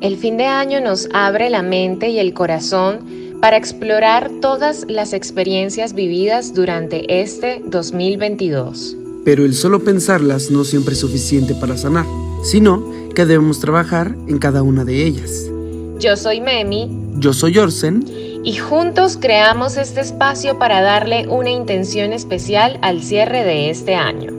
El 0.00 0.16
fin 0.16 0.36
de 0.36 0.44
año 0.44 0.80
nos 0.80 1.08
abre 1.12 1.50
la 1.50 1.62
mente 1.62 2.08
y 2.08 2.20
el 2.20 2.32
corazón 2.32 3.00
para 3.40 3.56
explorar 3.56 4.30
todas 4.40 4.84
las 4.88 5.12
experiencias 5.12 5.92
vividas 5.92 6.54
durante 6.54 7.20
este 7.20 7.62
2022. 7.66 8.96
Pero 9.24 9.44
el 9.44 9.54
solo 9.54 9.82
pensarlas 9.82 10.50
no 10.50 10.64
siempre 10.64 10.94
es 10.94 11.00
suficiente 11.00 11.54
para 11.54 11.76
sanar, 11.76 12.06
sino 12.44 12.88
que 13.14 13.26
debemos 13.26 13.58
trabajar 13.58 14.14
en 14.28 14.38
cada 14.38 14.62
una 14.62 14.84
de 14.84 15.04
ellas. 15.04 15.50
Yo 15.98 16.16
soy 16.16 16.40
Memi. 16.40 16.88
Yo 17.16 17.32
soy 17.32 17.58
Orsen. 17.58 18.04
Y 18.44 18.56
juntos 18.56 19.18
creamos 19.20 19.76
este 19.76 20.00
espacio 20.00 20.58
para 20.60 20.80
darle 20.80 21.26
una 21.26 21.50
intención 21.50 22.12
especial 22.12 22.78
al 22.82 23.02
cierre 23.02 23.42
de 23.42 23.70
este 23.70 23.96
año. 23.96 24.32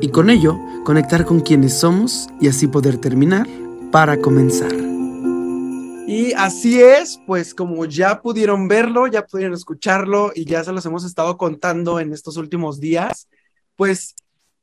Y 0.00 0.08
con 0.08 0.30
ello, 0.30 0.56
conectar 0.84 1.24
con 1.24 1.40
quienes 1.40 1.78
somos 1.78 2.28
y 2.40 2.46
así 2.46 2.68
poder 2.68 2.98
terminar 2.98 3.48
para 3.90 4.20
comenzar. 4.20 4.72
Y 6.06 6.32
así 6.32 6.80
es, 6.80 7.20
pues 7.26 7.54
como 7.54 7.84
ya 7.84 8.20
pudieron 8.20 8.68
verlo, 8.68 9.06
ya 9.06 9.26
pudieron 9.26 9.54
escucharlo 9.54 10.32
y 10.34 10.44
ya 10.44 10.64
se 10.64 10.72
los 10.72 10.84
hemos 10.86 11.04
estado 11.04 11.36
contando 11.36 12.00
en 12.00 12.12
estos 12.12 12.36
últimos 12.36 12.80
días, 12.80 13.28
pues 13.76 14.14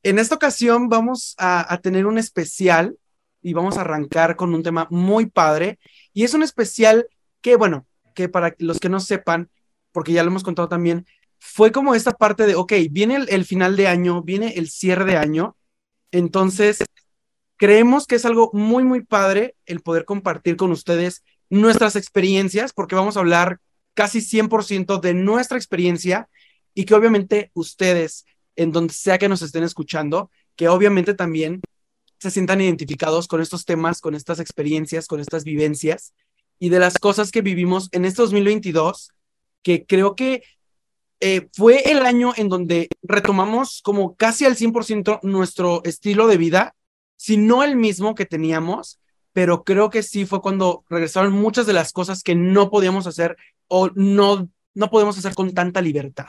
en 0.02 0.18
esta 0.18 0.34
ocasión 0.34 0.88
vamos 0.88 1.34
a, 1.38 1.78
tener 1.82 2.06
un 2.06 2.18
especial 2.18 2.98
y 3.42 3.52
vamos 3.52 3.76
a 3.76 3.80
arrancar 3.80 4.36
con 4.36 4.54
un 4.54 4.62
tema 4.62 4.86
muy 4.90 5.26
padre 5.26 5.78
y 6.12 6.24
es 6.24 6.34
un 6.34 6.42
especial 6.42 7.08
que, 7.40 7.56
bueno, 7.56 7.86
que 8.14 8.28
para 8.28 8.54
los 8.58 8.78
que 8.78 8.88
no 8.88 9.00
sepan, 9.00 9.48
porque 9.92 10.12
ya 10.12 10.22
lo 10.22 10.30
hemos 10.30 10.44
contado 10.44 10.68
también, 10.68 11.06
fue 11.38 11.72
como 11.72 11.94
esta 11.94 12.12
parte 12.12 12.46
de, 12.46 12.56
ok, 12.56 12.72
viene 12.90 13.24
el, 13.28 13.44
final 13.44 13.76
de 13.76 13.88
año, 13.88 14.22
viene 14.22 14.54
el 14.56 14.68
cierre 14.68 15.04
de 15.04 15.16
año, 15.16 15.56
entonces 16.10 16.78
creemos 17.58 18.06
que 18.06 18.14
es 18.14 18.24
algo 18.24 18.50
muy, 18.54 18.84
muy 18.84 19.02
padre 19.02 19.54
el 19.66 19.80
poder 19.80 20.06
compartir 20.06 20.56
con 20.56 20.70
ustedes 20.70 21.22
nuestras 21.50 21.96
experiencias, 21.96 22.72
porque 22.72 22.94
vamos 22.94 23.16
a 23.16 23.20
hablar 23.20 23.60
casi 23.94 24.20
100% 24.20 25.00
de 25.00 25.12
nuestra 25.12 25.58
experiencia 25.58 26.28
y 26.72 26.84
que 26.84 26.94
obviamente 26.94 27.50
ustedes, 27.54 28.24
en 28.56 28.72
donde 28.72 28.94
sea 28.94 29.18
que 29.18 29.28
nos 29.28 29.42
estén 29.42 29.64
escuchando, 29.64 30.30
que 30.56 30.68
obviamente 30.68 31.14
también 31.14 31.60
se 32.18 32.30
sientan 32.30 32.60
identificados 32.60 33.28
con 33.28 33.40
estos 33.40 33.64
temas, 33.64 34.00
con 34.00 34.14
estas 34.14 34.40
experiencias, 34.40 35.06
con 35.06 35.20
estas 35.20 35.44
vivencias 35.44 36.14
y 36.58 36.68
de 36.68 36.78
las 36.78 36.94
cosas 36.94 37.30
que 37.30 37.42
vivimos 37.42 37.88
en 37.92 38.04
este 38.04 38.22
2022, 38.22 39.12
que 39.62 39.86
creo 39.86 40.14
que 40.14 40.42
eh, 41.20 41.48
fue 41.52 41.90
el 41.90 42.06
año 42.06 42.32
en 42.36 42.48
donde 42.48 42.88
retomamos 43.02 43.80
como 43.82 44.14
casi 44.14 44.44
al 44.44 44.56
100% 44.56 45.20
nuestro 45.22 45.82
estilo 45.84 46.26
de 46.28 46.36
vida, 46.36 46.74
si 47.18 47.36
no 47.36 47.64
el 47.64 47.76
mismo 47.76 48.14
que 48.14 48.24
teníamos, 48.24 49.00
pero 49.32 49.64
creo 49.64 49.90
que 49.90 50.02
sí 50.02 50.24
fue 50.24 50.40
cuando 50.40 50.84
regresaron 50.88 51.32
muchas 51.32 51.66
de 51.66 51.72
las 51.72 51.92
cosas 51.92 52.22
que 52.22 52.34
no 52.34 52.70
podíamos 52.70 53.06
hacer 53.06 53.36
o 53.66 53.90
no, 53.94 54.48
no 54.74 54.90
podemos 54.90 55.18
hacer 55.18 55.34
con 55.34 55.52
tanta 55.52 55.82
libertad. 55.82 56.28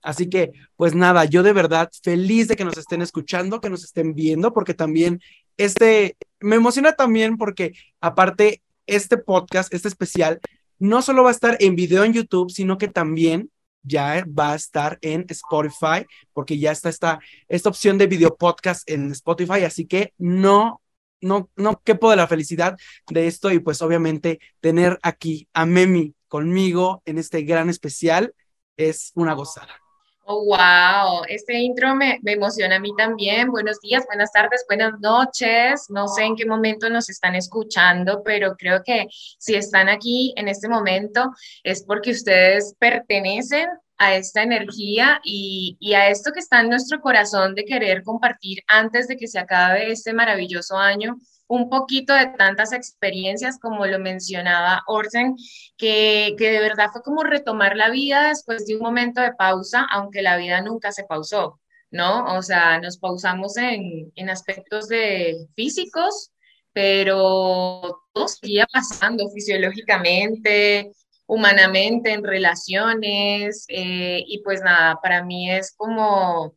Así 0.00 0.28
que, 0.28 0.50
pues 0.74 0.94
nada, 0.94 1.26
yo 1.26 1.42
de 1.44 1.52
verdad 1.52 1.88
feliz 2.02 2.48
de 2.48 2.56
que 2.56 2.64
nos 2.64 2.76
estén 2.76 3.02
escuchando, 3.02 3.60
que 3.60 3.70
nos 3.70 3.84
estén 3.84 4.14
viendo, 4.14 4.52
porque 4.52 4.74
también 4.74 5.20
este, 5.56 6.16
me 6.40 6.56
emociona 6.56 6.92
también 6.92 7.36
porque 7.36 7.74
aparte, 8.00 8.62
este 8.86 9.16
podcast, 9.16 9.72
este 9.72 9.88
especial, 9.88 10.40
no 10.78 11.02
solo 11.02 11.22
va 11.22 11.28
a 11.28 11.32
estar 11.32 11.56
en 11.60 11.76
video 11.76 12.02
en 12.04 12.14
YouTube, 12.14 12.50
sino 12.50 12.78
que 12.78 12.88
también 12.88 13.50
ya 13.82 14.24
va 14.26 14.52
a 14.52 14.56
estar 14.56 14.98
en 15.02 15.26
Spotify, 15.28 16.06
porque 16.32 16.58
ya 16.58 16.72
está 16.72 16.88
esta, 16.88 17.20
esta 17.48 17.68
opción 17.68 17.98
de 17.98 18.06
video 18.06 18.36
podcast 18.36 18.88
en 18.88 19.10
Spotify, 19.12 19.64
así 19.64 19.86
que 19.86 20.14
no, 20.18 20.80
no, 21.20 21.50
no 21.56 21.80
quepo 21.82 22.10
de 22.10 22.16
la 22.16 22.26
felicidad 22.26 22.76
de 23.08 23.26
esto 23.26 23.50
y 23.50 23.58
pues 23.58 23.82
obviamente 23.82 24.40
tener 24.60 24.98
aquí 25.02 25.48
a 25.52 25.66
Memi 25.66 26.14
conmigo 26.28 27.02
en 27.04 27.18
este 27.18 27.42
gran 27.42 27.68
especial 27.68 28.34
es 28.76 29.12
una 29.14 29.34
gozada. 29.34 29.81
Oh, 30.24 30.44
wow, 30.44 31.24
este 31.26 31.58
intro 31.58 31.96
me, 31.96 32.20
me, 32.22 32.32
emociona 32.32 32.76
a 32.76 32.78
mí 32.78 32.92
también. 32.96 33.50
Buenos 33.50 33.80
días, 33.80 34.04
buenas 34.06 34.30
tardes, 34.30 34.64
buenas 34.68 34.92
noches. 35.00 35.86
No 35.88 36.06
sé 36.06 36.22
en 36.22 36.36
qué 36.36 36.46
momento 36.46 36.88
nos 36.88 37.10
están 37.10 37.34
escuchando, 37.34 38.22
pero 38.24 38.54
creo 38.56 38.84
que 38.84 39.06
si 39.10 39.56
están 39.56 39.88
aquí 39.88 40.32
en 40.36 40.46
este 40.46 40.68
momento 40.68 41.32
es 41.64 41.82
porque 41.84 42.12
ustedes 42.12 42.76
pertenecen 42.78 43.68
a 44.02 44.16
esta 44.16 44.42
energía 44.42 45.20
y, 45.24 45.94
a 45.94 46.08
esto 46.08 46.32
que 46.32 46.40
está 46.40 46.60
en 46.60 46.70
nuestro 46.70 47.00
corazón 47.00 47.54
de 47.54 47.64
querer 47.64 48.02
compartir 48.02 48.62
antes 48.66 49.06
de 49.06 49.16
que 49.16 49.28
se 49.28 49.38
acabe 49.38 49.92
este 49.92 50.12
maravilloso 50.12 50.76
año 50.76 51.16
un 51.46 51.68
poquito 51.68 52.14
de 52.14 52.28
tantas 52.38 52.72
experiencias, 52.72 53.58
como 53.60 53.86
lo 53.86 53.98
mencionaba 53.98 54.82
Orsen, 54.86 55.36
que, 55.76 56.34
que 56.38 56.50
de 56.50 56.60
verdad 56.60 56.88
fue 56.92 57.02
como 57.02 57.22
retomar 57.22 57.76
la 57.76 57.90
vida 57.90 58.28
después 58.28 58.66
de 58.66 58.76
un 58.76 58.82
momento 58.82 59.20
de 59.20 59.34
pausa, 59.34 59.86
aunque 59.90 60.22
la 60.22 60.36
vida 60.36 60.62
nunca 60.62 60.92
se 60.92 61.04
pausó, 61.04 61.60
¿no? 61.90 62.24
O 62.36 62.42
sea, 62.42 62.80
nos 62.80 62.96
pausamos 62.98 63.56
en, 63.58 64.12
en 64.16 64.30
aspectos 64.30 64.88
de 64.88 65.46
físicos, 65.54 66.30
pero 66.72 68.02
todo 68.12 68.28
seguía 68.28 68.66
pasando 68.72 69.28
fisiológicamente, 69.30 70.92
humanamente, 71.32 72.12
en 72.12 72.22
relaciones, 72.24 73.64
eh, 73.68 74.22
y 74.26 74.42
pues 74.42 74.60
nada, 74.62 75.00
para 75.02 75.24
mí 75.24 75.50
es 75.50 75.74
como 75.76 76.56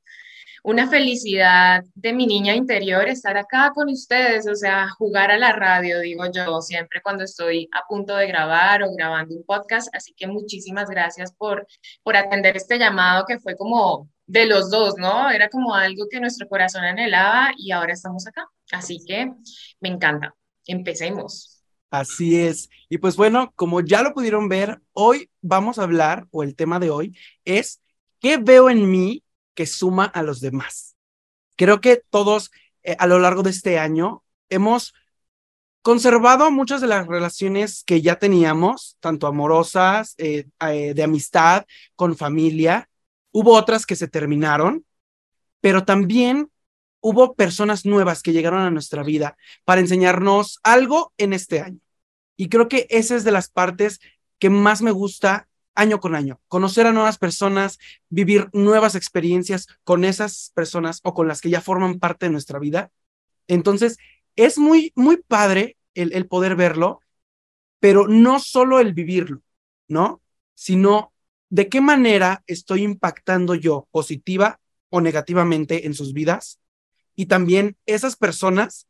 una 0.63 0.89
felicidad 0.89 1.83
de 1.93 2.11
mi 2.11 2.27
niña 2.27 2.55
interior 2.55 3.07
estar 3.07 3.37
acá 3.37 3.71
con 3.73 3.89
ustedes, 3.89 4.47
o 4.49 4.55
sea, 4.55 4.89
jugar 4.89 5.31
a 5.31 5.37
la 5.37 5.53
radio, 5.53 5.99
digo 5.99 6.25
yo, 6.29 6.59
siempre 6.61 7.01
cuando 7.01 7.23
estoy 7.23 7.69
a 7.71 7.87
punto 7.87 8.15
de 8.17 8.27
grabar 8.27 8.83
o 8.83 8.93
grabando 8.93 9.35
un 9.35 9.45
podcast. 9.45 9.87
Así 9.95 10.13
que 10.17 10.27
muchísimas 10.27 10.89
gracias 10.89 11.31
por, 11.33 11.67
por 12.03 12.17
atender 12.17 12.57
este 12.57 12.77
llamado 12.79 13.25
que 13.25 13.39
fue 13.39 13.55
como 13.55 14.09
de 14.25 14.45
los 14.47 14.69
dos, 14.71 14.95
¿no? 14.97 15.29
Era 15.29 15.49
como 15.49 15.75
algo 15.75 16.07
que 16.09 16.19
nuestro 16.19 16.49
corazón 16.49 16.83
anhelaba 16.83 17.51
y 17.57 17.71
ahora 17.71 17.93
estamos 17.93 18.27
acá. 18.27 18.45
Así 18.71 18.99
que 19.07 19.31
me 19.79 19.89
encanta. 19.89 20.35
Empecemos. 20.65 21.54
Así 21.99 22.39
es. 22.39 22.69
Y 22.89 22.97
pues 22.97 23.15
bueno, 23.15 23.51
como 23.55 23.81
ya 23.81 24.03
lo 24.03 24.13
pudieron 24.13 24.49
ver, 24.49 24.81
hoy 24.93 25.29
vamos 25.41 25.79
a 25.79 25.83
hablar, 25.83 26.27
o 26.31 26.43
el 26.43 26.55
tema 26.55 26.79
de 26.79 26.89
hoy 26.89 27.17
es, 27.45 27.81
¿qué 28.19 28.37
veo 28.37 28.69
en 28.69 28.89
mí 28.89 29.23
que 29.55 29.65
suma 29.65 30.05
a 30.05 30.21
los 30.21 30.41
demás. 30.41 30.95
Creo 31.55 31.81
que 31.81 32.03
todos 32.09 32.51
eh, 32.83 32.95
a 32.99 33.07
lo 33.07 33.17
largo 33.17 33.41
de 33.41 33.49
este 33.49 33.79
año 33.79 34.23
hemos 34.49 34.93
conservado 35.81 36.51
muchas 36.51 36.81
de 36.81 36.87
las 36.87 37.07
relaciones 37.07 37.83
que 37.83 38.01
ya 38.01 38.19
teníamos, 38.19 38.97
tanto 38.99 39.27
amorosas, 39.27 40.13
eh, 40.17 40.47
eh, 40.59 40.93
de 40.93 41.03
amistad, 41.03 41.65
con 41.95 42.15
familia. 42.15 42.89
Hubo 43.31 43.53
otras 43.53 43.85
que 43.85 43.95
se 43.95 44.07
terminaron, 44.07 44.85
pero 45.61 45.85
también 45.85 46.51
hubo 46.99 47.35
personas 47.35 47.85
nuevas 47.85 48.21
que 48.21 48.33
llegaron 48.33 48.61
a 48.61 48.71
nuestra 48.71 49.03
vida 49.03 49.37
para 49.63 49.81
enseñarnos 49.81 50.59
algo 50.63 51.13
en 51.17 51.33
este 51.33 51.61
año. 51.61 51.79
Y 52.35 52.49
creo 52.49 52.67
que 52.67 52.87
esa 52.89 53.15
es 53.15 53.23
de 53.23 53.31
las 53.31 53.49
partes 53.49 53.99
que 54.39 54.49
más 54.49 54.81
me 54.81 54.91
gusta 54.91 55.47
año 55.75 55.99
con 55.99 56.15
año, 56.15 56.39
conocer 56.47 56.87
a 56.87 56.93
nuevas 56.93 57.17
personas, 57.17 57.79
vivir 58.09 58.49
nuevas 58.53 58.95
experiencias 58.95 59.67
con 59.83 60.05
esas 60.05 60.51
personas 60.55 61.01
o 61.03 61.13
con 61.13 61.27
las 61.27 61.41
que 61.41 61.49
ya 61.49 61.61
forman 61.61 61.99
parte 61.99 62.25
de 62.25 62.31
nuestra 62.31 62.59
vida. 62.59 62.91
Entonces, 63.47 63.97
es 64.35 64.57
muy, 64.57 64.93
muy 64.95 65.17
padre 65.17 65.77
el, 65.93 66.13
el 66.13 66.27
poder 66.27 66.55
verlo, 66.55 67.01
pero 67.79 68.07
no 68.07 68.39
solo 68.39 68.79
el 68.79 68.93
vivirlo, 68.93 69.41
¿no? 69.87 70.21
Sino 70.53 71.13
de 71.49 71.69
qué 71.69 71.81
manera 71.81 72.43
estoy 72.47 72.83
impactando 72.83 73.53
yo 73.55 73.87
positiva 73.91 74.59
o 74.89 75.01
negativamente 75.01 75.85
en 75.85 75.93
sus 75.93 76.13
vidas 76.13 76.59
y 77.15 77.27
también 77.27 77.77
esas 77.85 78.15
personas, 78.15 78.87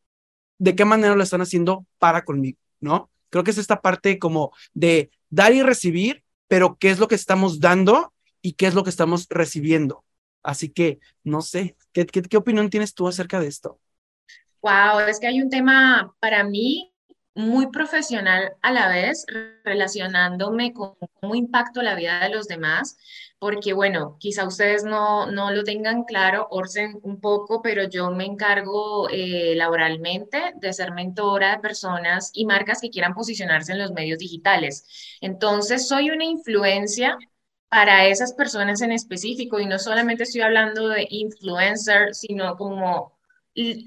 de 0.58 0.76
qué 0.76 0.86
manera 0.86 1.16
lo 1.16 1.24
están 1.24 1.42
haciendo 1.42 1.86
para 2.00 2.24
conmigo, 2.26 2.60
¿no? 2.80 3.10
Creo 3.30 3.44
que 3.44 3.52
es 3.52 3.58
esta 3.58 3.82
parte 3.82 4.20
como 4.20 4.52
de 4.74 5.12
dar 5.30 5.54
y 5.54 5.62
recibir 5.62 6.26
pero 6.48 6.78
qué 6.80 6.90
es 6.90 7.00
lo 7.00 7.08
que 7.08 7.16
estamos 7.16 7.60
dando 7.60 8.14
y 8.42 8.54
qué 8.54 8.68
es 8.68 8.74
lo 8.74 8.84
que 8.84 8.90
estamos 8.90 9.28
recibiendo. 9.30 10.04
Así 10.44 10.70
que, 10.70 11.00
no 11.24 11.42
sé, 11.42 11.76
¿qué, 11.92 12.06
qué, 12.06 12.38
opinión 12.38 12.70
tienes 12.70 12.94
tú 12.94 13.08
acerca 13.08 13.40
de 13.40 13.48
esto? 13.48 13.80
Wow, 14.62 15.00
es 15.08 15.20
que 15.20 15.28
hay 15.28 15.42
un 15.42 15.50
tema 15.50 16.16
para 16.20 16.44
mí 16.44 16.94
muy 17.36 17.68
profesional 17.68 18.56
a 18.62 18.72
la 18.72 18.88
vez, 18.90 19.26
relacionándome 19.64 20.74
con 20.74 20.96
cómo 21.20 21.36
impacto 21.36 21.82
la 21.82 21.96
vida 21.96 22.20
de 22.22 22.30
los 22.30 22.48
demás, 22.48 22.98
porque 23.40 23.74
bueno, 23.74 24.18
quizá 24.20 24.48
ustedes 24.48 24.84
no, 24.84 25.30
no 25.32 25.52
lo 25.52 25.64
tengan 25.64 26.04
claro, 26.06 26.48
Orsen 26.50 27.00
un 27.04 27.20
poco, 27.20 27.62
pero 27.62 27.84
yo 27.90 28.10
me 28.12 28.26
encargo 28.26 29.10
eh, 29.10 29.54
laboralmente 29.56 30.54
de 30.56 30.74
ser 30.74 30.94
mentora 30.94 31.52
de 31.52 31.60
personas 31.60 32.32
y 32.34 32.46
marcas 32.46 32.80
que 32.82 32.90
quieran 32.90 33.14
posicionarse 33.14 33.74
en 33.74 33.80
los 33.80 33.92
medios 33.92 34.20
digitales. 34.20 35.18
Entonces, 35.22 35.88
soy 35.88 36.10
una 36.12 36.26
influencia 36.26 37.18
para 37.70 38.08
esas 38.08 38.34
personas 38.34 38.82
en 38.82 38.92
específico 38.94 39.60
y 39.60 39.66
no 39.66 39.80
solamente 39.80 40.24
estoy 40.24 40.42
hablando 40.42 40.88
de 40.90 41.08
influencer, 41.10 42.16
sino 42.16 42.56
como 42.56 43.15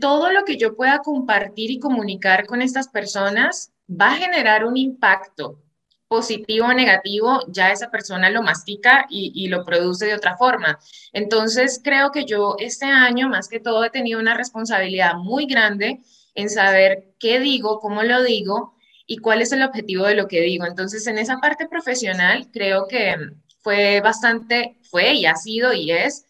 todo 0.00 0.32
lo 0.32 0.44
que 0.44 0.56
yo 0.56 0.74
pueda 0.76 0.98
compartir 0.98 1.70
y 1.70 1.78
comunicar 1.78 2.46
con 2.46 2.62
estas 2.62 2.88
personas 2.88 3.72
va 3.88 4.12
a 4.12 4.16
generar 4.16 4.64
un 4.64 4.76
impacto 4.76 5.62
positivo 6.08 6.66
o 6.68 6.72
negativo, 6.72 7.42
ya 7.48 7.70
esa 7.70 7.90
persona 7.90 8.30
lo 8.30 8.42
mastica 8.42 9.06
y, 9.10 9.46
lo 9.48 9.64
produce 9.64 10.06
de 10.06 10.14
otra 10.14 10.36
forma. 10.36 10.78
Entonces, 11.12 11.80
creo 11.84 12.10
que 12.10 12.24
yo 12.24 12.56
este 12.58 12.86
año, 12.86 13.28
más 13.28 13.48
que 13.48 13.60
todo, 13.60 13.84
he 13.84 13.90
tenido 13.90 14.18
una 14.18 14.34
responsabilidad 14.34 15.14
muy 15.16 15.46
grande 15.46 16.00
en 16.34 16.48
saber 16.48 17.14
qué 17.18 17.40
digo, 17.40 17.78
cómo 17.80 18.02
lo 18.02 18.22
digo 18.22 18.74
y 19.06 19.18
cuál 19.18 19.42
es 19.42 19.52
el 19.52 19.62
objetivo 19.62 20.06
de 20.06 20.14
lo 20.14 20.28
que 20.28 20.40
digo. 20.40 20.64
Entonces, 20.64 21.06
en 21.06 21.18
esa 21.18 21.38
parte 21.38 21.68
profesional, 21.68 22.48
creo 22.52 22.86
que 22.88 23.16
fue 23.60 24.00
bastante, 24.00 24.78
fue 24.90 25.12
y 25.12 25.26
ha 25.26 25.34
sido 25.36 25.74
y 25.74 25.90
es 25.90 26.26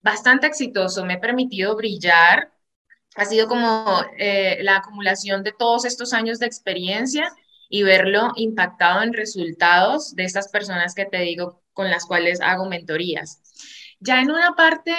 bastante 0.00 0.46
exitoso. 0.46 1.04
Me 1.04 1.14
he 1.14 1.18
permitido 1.18 1.76
brillar. 1.76 2.51
Ha 3.16 3.24
sido 3.26 3.46
como 3.46 3.86
eh, 4.18 4.58
la 4.62 4.76
acumulación 4.76 5.42
de 5.42 5.52
todos 5.52 5.84
estos 5.84 6.12
años 6.12 6.38
de 6.38 6.46
experiencia 6.46 7.30
y 7.68 7.82
verlo 7.82 8.32
impactado 8.36 9.02
en 9.02 9.12
resultados 9.12 10.14
de 10.14 10.24
estas 10.24 10.48
personas 10.48 10.94
que 10.94 11.06
te 11.06 11.18
digo 11.18 11.62
con 11.72 11.90
las 11.90 12.04
cuales 12.06 12.40
hago 12.40 12.66
mentorías. 12.66 13.40
Ya 14.00 14.20
en 14.20 14.30
una 14.30 14.54
parte 14.54 14.94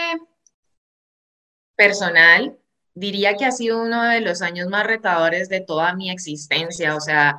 personal, 1.76 2.58
diría 2.94 3.36
que 3.36 3.46
ha 3.46 3.52
sido 3.52 3.82
uno 3.82 4.04
de 4.04 4.22
los 4.22 4.42
años 4.42 4.68
más 4.68 4.86
retadores 4.86 5.50
de 5.50 5.62
toda 5.62 5.94
mi 5.96 6.10
existencia. 6.10 6.96
O 6.96 7.02
sea, 7.02 7.36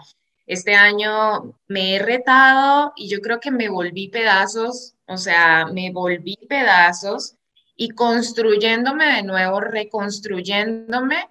este 0.46 0.74
año 0.74 1.58
me 1.68 1.96
he 1.96 1.98
retado 1.98 2.92
y 2.96 3.08
yo 3.08 3.20
creo 3.20 3.40
que 3.40 3.50
me 3.50 3.68
volví 3.68 4.08
pedazos, 4.08 4.94
o 5.06 5.16
sea, 5.16 5.66
me 5.66 5.90
volví 5.92 6.36
pedazos 6.48 7.36
y 7.76 7.90
construyéndome 7.90 9.06
de 9.16 9.22
nuevo, 9.22 9.60
reconstruyéndome 9.60 11.28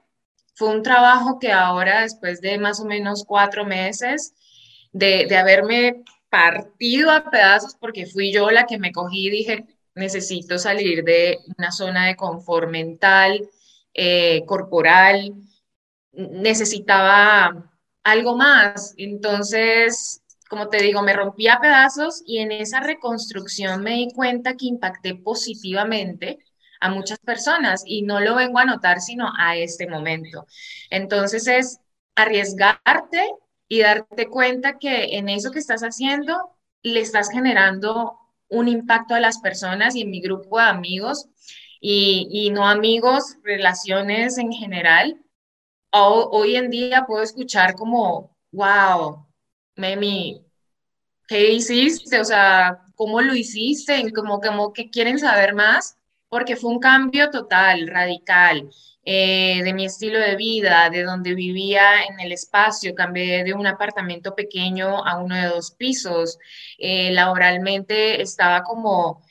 fue 0.56 0.70
un 0.70 0.84
trabajo 0.84 1.40
que 1.40 1.52
ahora, 1.52 2.02
después 2.02 2.42
de 2.42 2.58
más 2.58 2.80
o 2.80 2.86
menos 2.86 3.24
cuatro 3.26 3.66
meses 3.66 4.34
de, 4.92 5.26
de 5.28 5.38
haberme 5.38 6.04
partido 6.30 7.12
a 7.12 7.30
pedazos, 7.30 7.76
porque 7.76 8.06
fui 8.06 8.32
yo 8.32 8.50
la 8.52 8.66
que 8.66 8.78
me 8.78 8.92
cogí 8.92 9.28
y 9.28 9.32
dije, 9.32 9.66
necesito 9.96 10.58
salir 10.58 11.04
de 11.04 11.40
una 11.58 11.72
zona 11.72 12.08
de 12.08 12.16
confort 12.16 12.70
mental, 12.70 13.48
eh, 13.94 14.44
corporal, 14.46 15.34
necesitaba 16.12 17.72
algo 18.04 18.36
más. 18.36 18.94
Entonces, 18.98 20.23
como 20.54 20.70
te 20.70 20.84
digo, 20.84 21.02
me 21.02 21.14
rompí 21.14 21.48
a 21.48 21.60
pedazos 21.60 22.22
y 22.28 22.38
en 22.38 22.52
esa 22.52 22.80
reconstrucción 22.80 23.82
me 23.82 23.94
di 23.96 24.12
cuenta 24.14 24.56
que 24.56 24.68
impacté 24.68 25.16
positivamente 25.16 26.38
a 26.80 26.92
muchas 26.92 27.18
personas 27.18 27.82
y 27.88 28.04
no 28.04 28.20
lo 28.20 28.36
vengo 28.36 28.60
a 28.60 28.66
notar 28.66 29.02
sino 29.02 29.34
a 29.36 29.58
este 29.58 29.88
momento. 29.88 30.46
Entonces 30.92 31.48
es 31.48 31.80
arriesgarte 32.14 33.32
y 33.68 33.80
darte 33.80 34.28
cuenta 34.28 34.78
que 34.78 35.18
en 35.18 35.28
eso 35.28 35.50
que 35.50 35.58
estás 35.58 35.82
haciendo 35.82 36.52
le 36.84 37.00
estás 37.00 37.32
generando 37.32 38.20
un 38.48 38.68
impacto 38.68 39.16
a 39.16 39.20
las 39.20 39.40
personas 39.40 39.96
y 39.96 40.02
en 40.02 40.12
mi 40.12 40.22
grupo 40.22 40.60
de 40.60 40.66
amigos 40.66 41.30
y, 41.82 42.28
y 42.32 42.52
no 42.52 42.68
amigos, 42.68 43.38
relaciones 43.42 44.38
en 44.38 44.52
general. 44.52 45.20
hoy 45.92 46.58
en 46.58 46.70
día 46.70 47.06
puedo 47.08 47.24
escuchar 47.24 47.74
como, 47.74 48.38
wow, 48.52 49.26
Memi, 49.76 50.46
¿qué 51.28 51.52
hiciste? 51.52 52.20
O 52.20 52.26
sea, 52.26 52.80
¿cómo 52.96 53.22
lo 53.22 53.36
hiciste? 53.36 54.12
Como, 54.14 54.40
como 54.40 54.74
que 54.74 54.90
quieren 54.90 55.20
saber 55.20 55.54
más 55.54 55.98
porque 56.30 56.56
fue 56.56 56.72
un 56.72 56.80
cambio 56.80 57.30
total, 57.30 57.88
radical, 57.88 58.68
eh, 59.06 59.62
de 59.64 59.74
mi 59.74 59.86
estilo 59.86 60.18
de 60.20 60.36
vida, 60.36 60.90
de 60.90 61.04
donde 61.04 61.36
vivía 61.36 62.06
en 62.06 62.20
el 62.20 62.32
espacio, 62.32 62.96
cambié 62.96 63.44
de 63.44 63.54
un 63.54 63.68
apartamento 63.68 64.34
pequeño 64.34 65.06
a 65.06 65.20
uno 65.20 65.36
de 65.36 65.48
dos 65.48 65.72
pisos, 65.72 66.40
eh, 66.80 67.12
laboralmente 67.12 68.20
estaba 68.22 68.64
como 68.64 69.22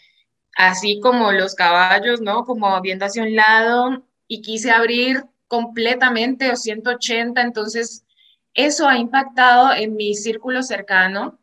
así 0.56 1.00
como 1.00 1.32
los 1.32 1.54
caballos, 1.56 2.20
¿no? 2.20 2.44
Como 2.44 2.80
viendo 2.80 3.06
hacia 3.06 3.24
un 3.24 3.34
lado 3.34 4.04
y 4.28 4.42
quise 4.42 4.70
abrir 4.70 5.24
completamente 5.48 6.52
o 6.52 6.56
180, 6.56 7.42
entonces 7.42 8.04
eso 8.54 8.88
ha 8.88 8.98
impactado 8.98 9.72
en 9.72 9.96
mi 9.96 10.14
círculo 10.14 10.62
cercano 10.62 11.38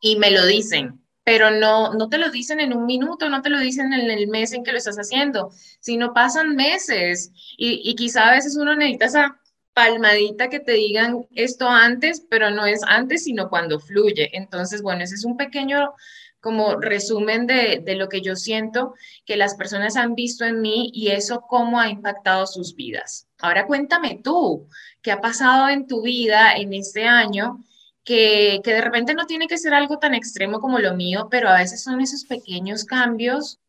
y 0.00 0.16
me 0.16 0.30
lo 0.30 0.46
dicen 0.46 1.00
pero 1.28 1.50
no, 1.50 1.92
no 1.92 2.08
te 2.08 2.16
lo 2.16 2.30
dicen 2.30 2.58
en 2.58 2.74
un 2.74 2.86
minuto, 2.86 3.28
no 3.28 3.42
te 3.42 3.50
lo 3.50 3.58
dicen 3.58 3.92
en 3.92 4.10
el 4.10 4.28
mes 4.28 4.54
en 4.54 4.64
que 4.64 4.72
lo 4.72 4.78
estás 4.78 4.96
haciendo, 4.96 5.50
sino 5.78 6.14
pasan 6.14 6.56
meses 6.56 7.32
y, 7.58 7.82
y 7.84 7.96
quizá 7.96 8.28
a 8.28 8.32
veces 8.32 8.56
uno 8.56 8.74
necesita 8.74 9.04
esa 9.04 9.40
palmadita 9.74 10.48
que 10.48 10.58
te 10.58 10.72
digan 10.72 11.26
esto 11.34 11.68
antes, 11.68 12.24
pero 12.30 12.50
no 12.50 12.64
es 12.64 12.80
antes, 12.82 13.24
sino 13.24 13.50
cuando 13.50 13.78
fluye. 13.78 14.30
Entonces, 14.38 14.80
bueno, 14.80 15.04
ese 15.04 15.16
es 15.16 15.24
un 15.26 15.36
pequeño 15.36 15.92
como 16.40 16.76
resumen 16.76 17.46
de, 17.46 17.82
de, 17.84 17.94
lo 17.94 18.08
que 18.08 18.22
yo 18.22 18.34
siento 18.34 18.94
que 19.26 19.36
las 19.36 19.54
personas 19.54 19.96
han 19.96 20.14
visto 20.14 20.46
en 20.46 20.62
mí 20.62 20.90
y 20.94 21.08
eso 21.08 21.42
cómo 21.46 21.78
ha 21.78 21.90
impactado 21.90 22.46
sus 22.46 22.74
vidas. 22.74 23.27
Ahora 23.40 23.66
cuéntame 23.66 24.20
tú, 24.22 24.68
¿qué 25.02 25.12
ha 25.12 25.20
pasado 25.20 25.68
en 25.68 25.86
tu 25.86 26.02
vida 26.02 26.54
en 26.56 26.72
este 26.74 27.06
año 27.06 27.64
que, 28.08 28.60
de 28.64 28.80
repente 28.80 29.14
no 29.14 29.26
tiene 29.26 29.46
que 29.46 29.58
ser 29.58 29.74
algo 29.74 29.98
tan 29.98 30.14
extremo 30.14 30.60
como 30.60 30.78
lo 30.78 30.94
mío, 30.94 31.28
pero 31.30 31.48
a 31.48 31.58
veces 31.58 31.82
son 31.82 32.00
esos 32.00 32.24
pequeños 32.24 32.84
cambios 32.84 33.60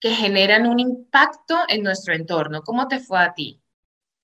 que 0.00 0.10
generan 0.10 0.66
un 0.66 0.78
impacto 0.78 1.56
en 1.68 1.82
nuestro 1.82 2.14
entorno. 2.14 2.62
¿Cómo 2.62 2.86
te 2.86 3.00
fue 3.00 3.18
a 3.18 3.34
ti? 3.34 3.60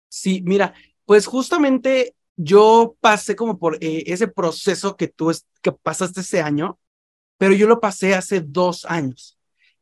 Sí, 0.08 0.40
mira, 0.44 0.72
pues 1.04 1.26
justamente 1.26 2.14
yo 2.36 2.96
pasé 3.00 3.34
como 3.34 3.58
por 3.58 3.76
eh, 3.80 4.04
ese 4.06 4.28
proceso 4.28 4.96
que 4.96 5.08
tú 5.08 5.32
que 5.60 5.72
pasaste 5.72 6.20
ese 6.20 6.40
año, 6.40 6.78
pero 7.36 7.52
yo 7.52 7.66
lo 7.66 7.80
pasé 7.80 8.14
hace 8.14 8.40
dos 8.40 8.84
años. 8.84 9.39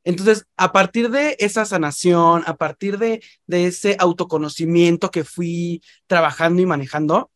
Entonces, 0.08 0.46
a 0.56 0.72
partir 0.72 1.10
de 1.10 1.36
esa 1.38 1.66
sanación, 1.66 2.42
a 2.46 2.56
partir 2.56 2.96
de, 2.96 3.20
ese 3.46 3.94
autoconocimiento 3.98 5.10
que 5.10 5.22
fui 5.22 5.82
trabajando 6.06 6.62
y 6.62 6.66
manejando, 6.66 7.30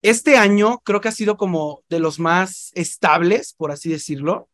este 0.00 0.36
año 0.36 0.78
creo 0.84 1.00
que 1.00 1.08
ha 1.08 1.12
sido 1.12 1.36
como 1.36 1.82
de 1.88 1.98
los 1.98 2.20
más 2.20 2.70
estables, 2.74 3.54
por 3.54 3.72
así 3.72 3.90
decirlo, 3.90 4.48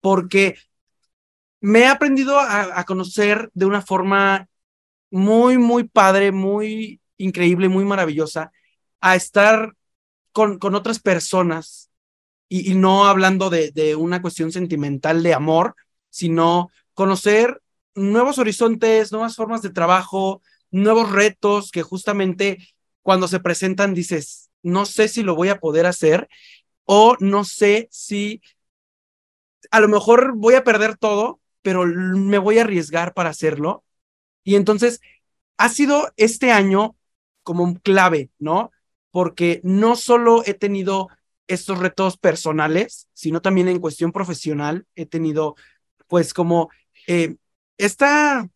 porque 0.00 0.56
me 1.60 1.80
he 1.80 1.86
aprendido 1.88 2.38
a, 2.38 2.84
conocer 2.84 3.50
de 3.54 3.66
una 3.66 3.82
forma 3.82 4.48
muy, 5.10 5.58
muy 5.58 5.88
padre, 5.88 6.30
muy 6.30 7.00
increíble, 7.16 7.68
muy 7.68 7.84
maravillosa, 7.84 8.52
a 9.00 9.16
estar 9.16 9.74
con, 10.30 10.60
con 10.60 10.76
otras 10.76 11.00
personas 11.00 11.90
y, 12.48 12.74
no 12.76 13.06
hablando 13.06 13.50
de, 13.50 13.72
de 13.72 13.96
una 13.96 14.22
cuestión 14.22 14.52
sentimental 14.52 15.24
de 15.24 15.34
amor, 15.34 15.74
sino 16.10 16.70
conocer 16.94 17.62
nuevos 17.94 18.38
horizontes, 18.38 19.12
nuevas 19.12 19.36
formas 19.36 19.62
de 19.62 19.70
trabajo, 19.70 20.42
nuevos 20.70 21.10
retos 21.10 21.70
que 21.70 21.82
justamente 21.82 22.58
cuando 23.02 23.28
se 23.28 23.40
presentan 23.40 23.94
dices, 23.94 24.50
no 24.62 24.86
sé 24.86 25.08
si 25.08 25.22
lo 25.22 25.34
voy 25.34 25.48
a 25.48 25.58
poder 25.58 25.86
hacer 25.86 26.28
o 26.84 27.16
no 27.20 27.44
sé 27.44 27.88
si 27.90 28.42
a 29.70 29.80
lo 29.80 29.88
mejor 29.88 30.34
voy 30.36 30.54
a 30.54 30.64
perder 30.64 30.96
todo, 30.96 31.40
pero 31.62 31.84
me 31.86 32.38
voy 32.38 32.58
a 32.58 32.62
arriesgar 32.62 33.14
para 33.14 33.30
hacerlo. 33.30 33.84
Y 34.44 34.56
entonces 34.56 35.00
ha 35.56 35.68
sido 35.68 36.12
este 36.16 36.50
año 36.52 36.96
como 37.42 37.64
un 37.64 37.74
clave, 37.74 38.30
¿no? 38.38 38.70
Porque 39.10 39.60
no 39.64 39.96
solo 39.96 40.42
he 40.46 40.54
tenido 40.54 41.08
estos 41.46 41.78
retos 41.78 42.16
personales, 42.16 43.08
sino 43.14 43.40
también 43.40 43.68
en 43.68 43.80
cuestión 43.80 44.12
profesional 44.12 44.86
he 44.94 45.06
tenido 45.06 45.56
pues 46.08 46.34
como 46.34 46.70
eh, 47.06 47.36
esta, 47.78 48.48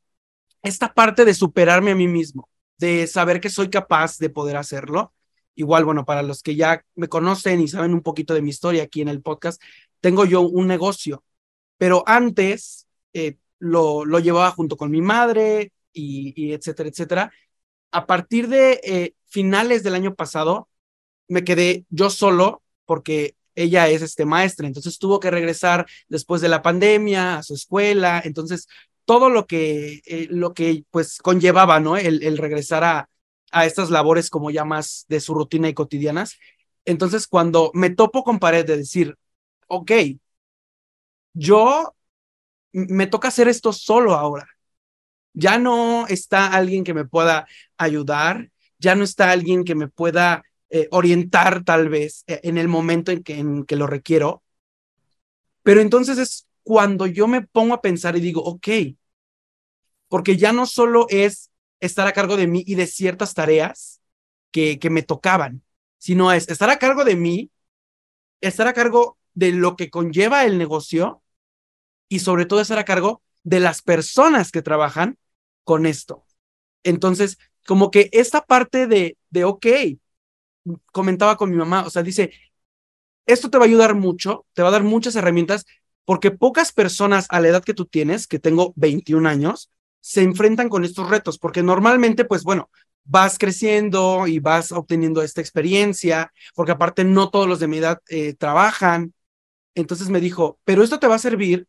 esta 0.62 0.92
parte 0.92 1.24
de 1.24 1.34
superarme 1.34 1.92
a 1.92 1.96
mí 1.96 2.08
mismo, 2.08 2.48
de 2.78 3.06
saber 3.06 3.40
que 3.40 3.50
soy 3.50 3.70
capaz 3.70 4.18
de 4.18 4.30
poder 4.30 4.56
hacerlo 4.56 5.12
Igual, 5.54 5.84
bueno, 5.84 6.04
para 6.04 6.22
los 6.22 6.42
que 6.42 6.56
ya 6.56 6.84
me 6.94 7.08
conocen 7.08 7.60
y 7.60 7.68
saben 7.68 7.92
un 7.92 8.02
poquito 8.02 8.34
de 8.34 8.42
mi 8.42 8.50
historia 8.50 8.84
aquí 8.84 9.02
en 9.02 9.08
el 9.08 9.20
podcast, 9.22 9.62
tengo 10.00 10.24
yo 10.24 10.40
un 10.40 10.66
negocio, 10.66 11.24
pero 11.76 12.04
antes 12.06 12.88
eh, 13.12 13.36
lo, 13.58 14.04
lo 14.04 14.18
llevaba 14.18 14.50
junto 14.52 14.76
con 14.76 14.90
mi 14.90 15.02
madre 15.02 15.72
y, 15.92 16.52
etcétera, 16.52 16.88
etcétera. 16.88 17.32
A 17.90 18.06
partir 18.06 18.48
de 18.48 18.80
eh, 18.82 19.14
finales 19.26 19.82
del 19.82 19.94
año 19.94 20.14
pasado, 20.14 20.68
me 21.28 21.44
quedé 21.44 21.84
yo 21.90 22.08
solo 22.10 22.62
porque 22.86 23.36
ella 23.54 23.88
es 23.88 24.02
este 24.02 24.24
maestra, 24.24 24.66
entonces 24.66 24.98
tuvo 24.98 25.20
que 25.20 25.30
regresar 25.30 25.86
después 26.08 26.40
de 26.40 26.48
la 26.48 26.62
pandemia 26.62 27.38
a 27.38 27.42
su 27.42 27.54
escuela, 27.54 28.22
entonces 28.24 28.68
todo 29.04 29.30
lo 29.30 29.46
que, 29.46 30.00
eh, 30.06 30.28
lo 30.30 30.54
que 30.54 30.84
pues 30.90 31.18
conllevaba, 31.18 31.80
¿no? 31.80 31.96
El, 31.96 32.22
el 32.22 32.38
regresar 32.38 32.84
a, 32.84 33.08
a 33.52 33.66
estas 33.66 33.90
labores 33.90 34.30
como 34.30 34.50
ya 34.50 34.64
más 34.64 35.04
de 35.08 35.20
su 35.20 35.34
rutina 35.34 35.68
y 35.68 35.74
cotidianas. 35.74 36.38
Entonces, 36.84 37.26
cuando 37.26 37.70
me 37.74 37.90
topo 37.90 38.24
con 38.24 38.38
pared 38.38 38.64
de 38.66 38.78
decir, 38.78 39.16
ok, 39.68 39.92
yo 41.34 41.94
me 42.72 43.06
toca 43.06 43.28
hacer 43.28 43.48
esto 43.48 43.72
solo 43.72 44.14
ahora. 44.14 44.48
Ya 45.34 45.58
no 45.58 46.06
está 46.08 46.48
alguien 46.48 46.84
que 46.84 46.94
me 46.94 47.04
pueda 47.04 47.46
ayudar, 47.78 48.50
ya 48.78 48.94
no 48.94 49.04
está 49.04 49.30
alguien 49.30 49.64
que 49.64 49.74
me 49.74 49.88
pueda 49.88 50.42
eh, 50.74 50.88
orientar 50.90 51.64
tal 51.64 51.90
vez 51.90 52.24
eh, 52.26 52.40
en 52.44 52.56
el 52.56 52.66
momento 52.66 53.12
en 53.12 53.22
que, 53.22 53.38
en 53.38 53.64
que 53.66 53.76
lo 53.76 53.86
requiero. 53.86 54.42
Pero 55.62 55.82
entonces 55.82 56.16
es 56.16 56.48
cuando 56.62 57.06
yo 57.06 57.26
me 57.26 57.42
pongo 57.42 57.74
a 57.74 57.82
pensar 57.82 58.16
y 58.16 58.20
digo, 58.20 58.42
ok, 58.42 58.68
porque 60.08 60.38
ya 60.38 60.54
no 60.54 60.64
solo 60.64 61.06
es 61.10 61.50
estar 61.78 62.06
a 62.06 62.12
cargo 62.12 62.38
de 62.38 62.46
mí 62.46 62.64
y 62.66 62.74
de 62.74 62.86
ciertas 62.86 63.34
tareas 63.34 64.00
que, 64.50 64.78
que 64.78 64.88
me 64.88 65.02
tocaban, 65.02 65.62
sino 65.98 66.32
es 66.32 66.48
estar 66.48 66.70
a 66.70 66.78
cargo 66.78 67.04
de 67.04 67.16
mí, 67.16 67.50
estar 68.40 68.66
a 68.66 68.72
cargo 68.72 69.18
de 69.34 69.52
lo 69.52 69.76
que 69.76 69.90
conlleva 69.90 70.46
el 70.46 70.56
negocio 70.56 71.22
y 72.08 72.20
sobre 72.20 72.46
todo 72.46 72.62
estar 72.62 72.78
a 72.78 72.86
cargo 72.86 73.22
de 73.42 73.60
las 73.60 73.82
personas 73.82 74.52
que 74.52 74.62
trabajan 74.62 75.18
con 75.64 75.84
esto. 75.84 76.24
Entonces, 76.82 77.36
como 77.66 77.90
que 77.90 78.08
esta 78.12 78.46
parte 78.46 78.86
de, 78.86 79.18
de, 79.28 79.44
ok, 79.44 79.66
comentaba 80.92 81.36
con 81.36 81.50
mi 81.50 81.56
mamá, 81.56 81.84
o 81.86 81.90
sea, 81.90 82.02
dice, 82.02 82.32
esto 83.26 83.50
te 83.50 83.58
va 83.58 83.64
a 83.64 83.68
ayudar 83.68 83.94
mucho, 83.94 84.46
te 84.52 84.62
va 84.62 84.68
a 84.68 84.72
dar 84.72 84.82
muchas 84.82 85.16
herramientas, 85.16 85.64
porque 86.04 86.30
pocas 86.30 86.72
personas 86.72 87.26
a 87.30 87.40
la 87.40 87.48
edad 87.48 87.64
que 87.64 87.74
tú 87.74 87.86
tienes, 87.86 88.26
que 88.26 88.38
tengo 88.38 88.72
21 88.76 89.26
años, 89.26 89.70
se 90.00 90.22
enfrentan 90.22 90.68
con 90.68 90.84
estos 90.84 91.08
retos, 91.08 91.38
porque 91.38 91.62
normalmente, 91.62 92.24
pues 92.24 92.42
bueno, 92.42 92.70
vas 93.04 93.38
creciendo 93.38 94.26
y 94.26 94.38
vas 94.38 94.72
obteniendo 94.72 95.22
esta 95.22 95.40
experiencia, 95.40 96.32
porque 96.54 96.72
aparte 96.72 97.04
no 97.04 97.30
todos 97.30 97.48
los 97.48 97.60
de 97.60 97.68
mi 97.68 97.78
edad 97.78 98.00
eh, 98.08 98.34
trabajan. 98.34 99.14
Entonces 99.74 100.08
me 100.08 100.20
dijo, 100.20 100.58
pero 100.64 100.82
esto 100.82 100.98
te 100.98 101.06
va 101.06 101.16
a 101.16 101.18
servir, 101.18 101.66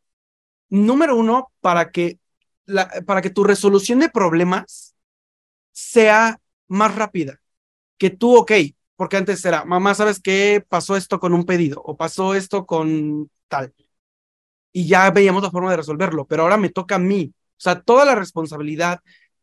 número 0.70 1.16
uno, 1.16 1.52
para 1.62 1.92
que, 1.92 2.20
la, 2.66 2.90
para 3.06 3.22
que 3.22 3.30
tu 3.30 3.44
resolución 3.44 4.00
de 4.00 4.10
problemas 4.10 4.96
sea 5.72 6.40
más 6.68 6.96
rápida. 6.96 7.40
Que 7.98 8.10
tú, 8.10 8.36
ok, 8.36 8.52
porque 8.96 9.18
antes 9.18 9.44
era, 9.46 9.66
mamá, 9.66 9.96
¿sabes 9.96 10.20
qué? 10.22 10.64
Pasó 10.68 10.96
esto 10.96 11.20
con 11.20 11.34
un 11.34 11.46
pedido 11.46 11.82
o 11.84 11.98
pasó 11.98 12.36
esto 12.36 12.66
con 12.66 13.30
tal. 13.48 13.74
Y 14.72 14.88
ya 14.88 15.12
veíamos 15.12 15.44
la 15.44 15.52
forma 15.52 15.72
de 15.72 15.78
resolverlo, 15.78 16.26
pero 16.26 16.44
ahora 16.44 16.58
me 16.58 16.70
toca 16.70 16.96
a 16.96 17.00
mí. 17.00 17.34
O 17.36 17.62
sea, 17.64 17.82
toda 17.82 18.06
la 18.06 18.16
responsabilidad 18.16 19.00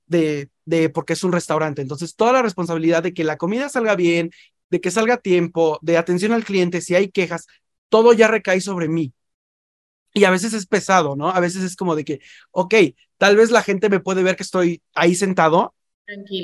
de, 0.06 0.50
de, 0.64 0.90
porque 0.90 1.12
es 1.14 1.24
un 1.24 1.32
restaurante, 1.32 1.82
entonces 1.82 2.16
toda 2.16 2.32
la 2.32 2.42
responsabilidad 2.42 3.02
de 3.02 3.14
que 3.14 3.24
la 3.24 3.36
comida 3.36 3.68
salga 3.68 3.94
bien, 3.94 4.30
de 4.70 4.80
que 4.80 4.90
salga 4.90 5.14
a 5.14 5.18
tiempo, 5.18 5.78
de 5.82 5.96
atención 5.96 6.32
al 6.32 6.44
cliente, 6.44 6.80
si 6.80 6.94
hay 6.94 7.10
quejas, 7.10 7.46
todo 7.88 8.12
ya 8.12 8.28
recae 8.28 8.60
sobre 8.60 8.88
mí. 8.88 9.12
Y 10.12 10.24
a 10.24 10.30
veces 10.30 10.52
es 10.54 10.66
pesado, 10.66 11.14
¿no? 11.16 11.30
A 11.30 11.40
veces 11.40 11.62
es 11.62 11.76
como 11.76 11.94
de 11.94 12.04
que, 12.04 12.20
ok, 12.50 12.74
tal 13.16 13.36
vez 13.36 13.50
la 13.50 13.62
gente 13.62 13.88
me 13.88 14.00
puede 14.00 14.22
ver 14.22 14.36
que 14.36 14.42
estoy 14.42 14.82
ahí 14.94 15.14
sentado, 15.14 15.74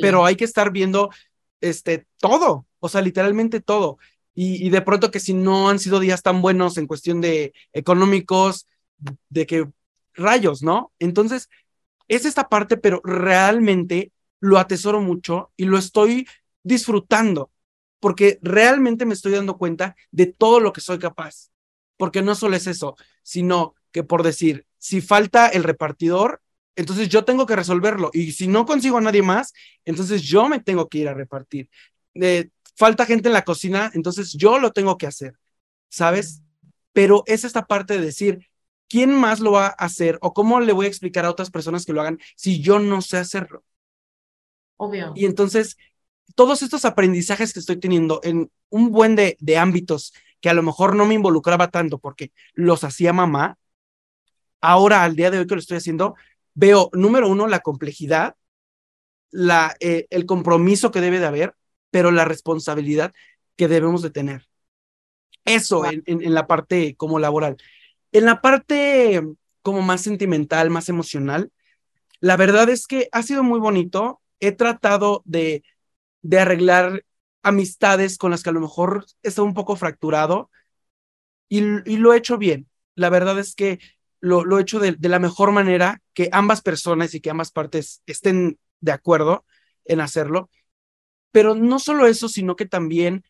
pero 0.01 0.25
hay 0.25 0.37
que 0.37 0.45
estar 0.45 0.71
viendo 0.71 1.11
este, 1.61 2.07
todo, 2.19 2.67
o 2.81 2.89
sea, 2.89 3.03
literalmente 3.03 3.61
todo. 3.61 3.99
Y, 4.35 4.69
de 4.69 4.83
pronto 4.83 5.11
que 5.11 5.19
si 5.19 5.33
no 5.33 5.71
han 5.71 5.79
sido 5.79 5.99
días 5.99 6.23
tan 6.23 6.43
buenos 6.43 6.77
en 6.77 6.87
cuestión 6.87 7.23
de 7.23 7.55
económicos, 7.73 8.67
de 9.31 9.47
que 9.47 9.67
rayos, 10.13 10.63
¿no? 10.63 10.93
Entonces, 10.99 11.49
es 12.09 12.27
esta 12.27 12.49
parte, 12.51 12.77
pero 12.77 13.01
realmente 13.03 14.13
lo 14.41 14.59
atesoro 14.59 15.01
mucho 15.01 15.53
y 15.57 15.65
lo 15.65 15.79
estoy 15.79 16.29
disfrutando, 16.63 17.51
porque 17.99 18.39
realmente 18.43 19.07
me 19.07 19.15
estoy 19.15 19.33
dando 19.33 19.57
cuenta 19.57 19.97
de 20.11 20.27
todo 20.27 20.61
lo 20.61 20.73
que 20.73 20.83
soy 20.83 20.99
capaz. 20.99 21.49
Porque 21.97 22.21
no 22.21 22.35
solo 22.35 22.57
es 22.57 22.67
eso, 22.67 22.95
sino 23.23 23.75
que 23.91 24.03
por 24.05 24.23
decir, 24.23 24.67
si 24.77 25.01
falta 25.01 25.49
el 25.49 25.65
repartidor, 25.65 26.43
entonces 26.77 27.09
yo 27.09 27.25
tengo 27.25 27.47
que 27.47 27.57
resolverlo. 27.57 28.11
Y 28.13 28.33
si 28.33 28.47
no 28.47 28.67
consigo 28.67 28.99
a 28.99 29.01
nadie 29.01 29.23
más, 29.23 29.53
entonces 29.85 30.23
yo 30.23 30.49
me 30.49 30.61
tengo 30.61 30.89
que 30.89 30.99
ir 30.99 31.09
a 31.09 31.15
repartir. 31.15 31.69
Eh, 32.15 32.51
falta 32.77 33.07
gente 33.07 33.29
en 33.29 33.33
la 33.33 33.45
cocina, 33.45 33.91
entonces 33.95 34.33
yo 34.35 34.59
lo 34.59 34.71
tengo 34.73 34.97
que 34.99 35.07
hacer, 35.07 35.35
¿sabes? 35.89 36.43
Pero 36.93 37.25
es 37.27 37.45
esta 37.45 37.67
parte 37.67 37.99
de 37.99 38.05
decir, 38.05 38.47
¿quién 38.89 39.15
más 39.15 39.41
lo 39.41 39.53
va 39.53 39.67
a 39.67 39.71
hacer 39.71 40.19
o 40.21 40.33
cómo 40.33 40.61
le 40.61 40.73
voy 40.73 40.87
a 40.87 40.89
explicar 40.89 41.25
a 41.25 41.31
otras 41.31 41.51
personas 41.51 41.85
que 41.85 41.93
lo 41.93 42.03
hagan 42.03 42.19
si 42.37 42.61
yo 42.61 42.79
no 42.79 43.01
sé 43.03 43.17
hacerlo? 43.17 43.65
Obvio. 44.77 45.13
Y 45.17 45.25
entonces, 45.25 45.79
todos 46.35 46.63
estos 46.63 46.85
aprendizajes 46.85 47.53
que 47.53 47.61
estoy 47.61 47.77
teniendo 47.79 48.21
en 48.23 48.51
un 48.69 48.91
buen 48.91 49.17
de, 49.17 49.37
de 49.41 49.57
ámbitos 49.57 50.13
que 50.41 50.51
a 50.51 50.55
lo 50.55 50.63
mejor 50.63 50.95
no 50.95 51.07
me 51.07 51.15
involucraba 51.15 51.71
tanto 51.71 51.99
porque 51.99 52.33
los 52.53 52.85
hacía 52.85 53.15
mamá, 53.15 53.59
ahora 54.61 55.03
al 55.03 55.17
día 55.17 55.31
de 55.31 55.39
hoy 55.39 55.47
que 55.47 55.55
lo 55.55 55.61
estoy 55.61 55.79
haciendo, 55.79 56.15
veo, 56.57 56.91
número 56.95 57.29
uno, 57.29 57.47
la 57.47 57.61
complejidad, 57.61 58.35
la, 59.31 59.77
eh, 59.79 60.07
el 60.11 60.27
compromiso 60.27 60.91
que 60.91 61.01
debe 61.01 61.21
de 61.21 61.27
haber, 61.27 61.55
pero 61.91 62.11
la 62.11 62.25
responsabilidad 62.25 63.13
que 63.55 63.69
debemos 63.69 64.03
de 64.03 64.11
tener. 64.11 64.49
Eso 65.45 65.85
en, 65.87 66.03
en, 66.07 66.23
en, 66.23 66.35
la 66.35 66.49
parte 66.49 66.97
como 66.97 67.21
laboral. 67.21 67.57
En 68.11 68.25
la 68.25 68.41
parte 68.41 69.23
como 69.63 69.83
más 69.83 70.01
sentimental, 70.01 70.71
más 70.71 70.89
emocional, 70.89 71.53
la 72.21 72.37
verdad 72.37 72.69
es 72.71 72.87
que 72.87 73.09
ha 73.13 73.23
sido 73.23 73.43
muy 73.43 73.61
bonito. 73.61 74.21
He 74.41 74.53
tratado 74.53 75.23
de, 75.25 75.63
de 76.23 76.41
arreglar 76.41 77.05
amistades 77.43 78.19
con 78.19 78.31
las 78.31 78.43
que 78.43 78.51
a 78.51 78.55
lo 78.55 78.61
mejor 78.61 79.07
está 79.23 79.43
un 79.43 79.55
poco 79.55 79.77
fracturado 79.77 80.51
y, 81.49 81.61
y 81.91 81.99
lo 81.99 82.13
he 82.13 82.17
hecho 82.17 82.39
bien. 82.39 82.69
La 82.95 83.11
verdad 83.11 83.39
es 83.39 83.55
que 83.55 83.79
lo, 84.21 84.45
lo 84.45 84.59
he 84.59 84.63
hecho 84.63 84.81
de, 84.81 84.93
de, 84.93 85.09
la 85.09 85.19
mejor 85.19 85.53
manera, 85.53 86.03
que 86.15 86.29
ambas 86.33 86.63
personas 86.63 87.15
y 87.15 87.21
que 87.21 87.31
ambas 87.31 87.51
partes 87.51 88.03
estén 88.07 88.59
de 88.81 88.93
acuerdo 88.93 89.45
en 89.85 90.01
hacerlo. 90.01 90.51
Pero 91.33 91.55
no 91.55 91.79
solo 91.79 92.07
eso, 92.07 92.29
sino 92.29 92.57
que 92.57 92.67
también 92.67 93.25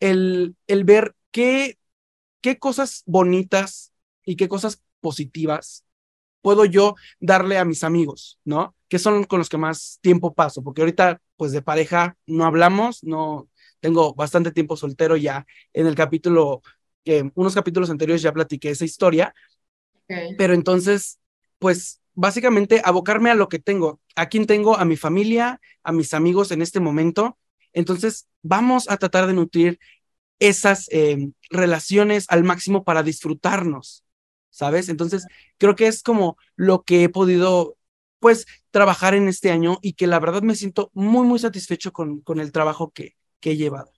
el, 0.00 0.56
el 0.66 0.84
ver 0.84 1.14
qué, 1.30 1.78
qué 2.40 2.58
cosas 2.58 3.02
bonitas 3.06 3.92
y 4.24 4.36
qué 4.36 4.48
cosas 4.48 4.82
positivas 5.00 5.84
puedo 6.42 6.64
yo 6.64 6.94
darle 7.20 7.58
a 7.58 7.64
mis 7.64 7.84
amigos, 7.84 8.38
¿no? 8.44 8.74
Que 8.88 8.98
son 8.98 9.24
con 9.24 9.38
los 9.38 9.48
que 9.48 9.58
más 9.58 9.98
tiempo 10.00 10.34
paso, 10.34 10.62
porque 10.62 10.82
ahorita, 10.82 11.20
pues 11.36 11.52
de 11.52 11.62
pareja 11.62 12.16
no 12.26 12.44
hablamos, 12.44 13.04
no 13.04 13.48
tengo 13.80 14.14
bastante 14.14 14.52
tiempo 14.52 14.76
soltero 14.76 15.16
ya. 15.16 15.46
En 15.72 15.86
el 15.86 15.94
capítulo, 15.94 16.62
que 17.04 17.30
unos 17.34 17.54
capítulos 17.54 17.90
anteriores 17.90 18.22
ya 18.22 18.32
platiqué 18.32 18.70
esa 18.70 18.84
historia, 18.84 19.34
Pero 20.36 20.54
entonces, 20.54 21.18
pues 21.58 22.00
básicamente 22.14 22.82
abocarme 22.84 23.30
a 23.30 23.34
lo 23.34 23.48
que 23.48 23.58
tengo. 23.58 24.00
¿A 24.16 24.28
quién 24.28 24.46
tengo? 24.46 24.76
A 24.76 24.84
mi 24.84 24.96
familia, 24.96 25.60
a 25.84 25.92
mis 25.92 26.14
amigos 26.14 26.50
en 26.50 26.62
este 26.62 26.80
momento. 26.80 27.38
Entonces, 27.72 28.28
vamos 28.42 28.90
a 28.90 28.96
tratar 28.96 29.26
de 29.26 29.34
nutrir 29.34 29.78
esas 30.40 30.88
eh, 30.90 31.30
relaciones 31.50 32.26
al 32.28 32.44
máximo 32.44 32.84
para 32.84 33.02
disfrutarnos, 33.02 34.04
¿sabes? 34.50 34.88
Entonces, 34.88 35.26
creo 35.58 35.76
que 35.76 35.86
es 35.86 36.02
como 36.02 36.36
lo 36.56 36.82
que 36.82 37.04
he 37.04 37.08
podido, 37.08 37.76
pues, 38.18 38.46
trabajar 38.70 39.14
en 39.14 39.28
este 39.28 39.50
año 39.50 39.78
y 39.82 39.92
que 39.92 40.06
la 40.06 40.18
verdad 40.18 40.42
me 40.42 40.54
siento 40.54 40.90
muy, 40.94 41.26
muy 41.26 41.38
satisfecho 41.38 41.92
con, 41.92 42.20
con 42.20 42.40
el 42.40 42.52
trabajo 42.52 42.90
que, 42.90 43.16
que 43.40 43.52
he 43.52 43.56
llevado. 43.56 43.92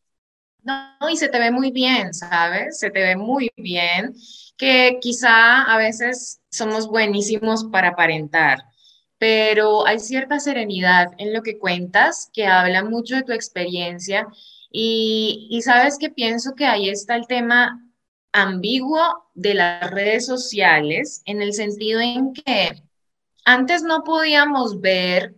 No, 0.62 1.08
y 1.10 1.16
se 1.16 1.28
te 1.28 1.38
ve 1.38 1.50
muy 1.50 1.70
bien, 1.70 2.12
¿sabes? 2.12 2.78
Se 2.78 2.90
te 2.90 3.00
ve 3.00 3.16
muy 3.16 3.50
bien, 3.56 4.14
que 4.56 4.98
quizá 5.00 5.62
a 5.62 5.78
veces 5.78 6.40
somos 6.50 6.88
buenísimos 6.88 7.64
para 7.64 7.88
aparentar, 7.88 8.58
pero 9.18 9.86
hay 9.86 9.98
cierta 9.98 10.38
serenidad 10.38 11.08
en 11.18 11.32
lo 11.32 11.42
que 11.42 11.58
cuentas 11.58 12.30
que 12.32 12.46
habla 12.46 12.84
mucho 12.84 13.16
de 13.16 13.22
tu 13.22 13.32
experiencia 13.32 14.26
y, 14.70 15.48
y 15.50 15.62
sabes 15.62 15.98
que 15.98 16.10
pienso 16.10 16.54
que 16.54 16.66
ahí 16.66 16.88
está 16.90 17.16
el 17.16 17.26
tema 17.26 17.82
ambiguo 18.32 19.30
de 19.34 19.54
las 19.54 19.90
redes 19.90 20.26
sociales 20.26 21.22
en 21.24 21.42
el 21.42 21.54
sentido 21.54 22.00
en 22.00 22.32
que 22.34 22.82
antes 23.44 23.82
no 23.82 24.04
podíamos 24.04 24.80
ver 24.80 25.34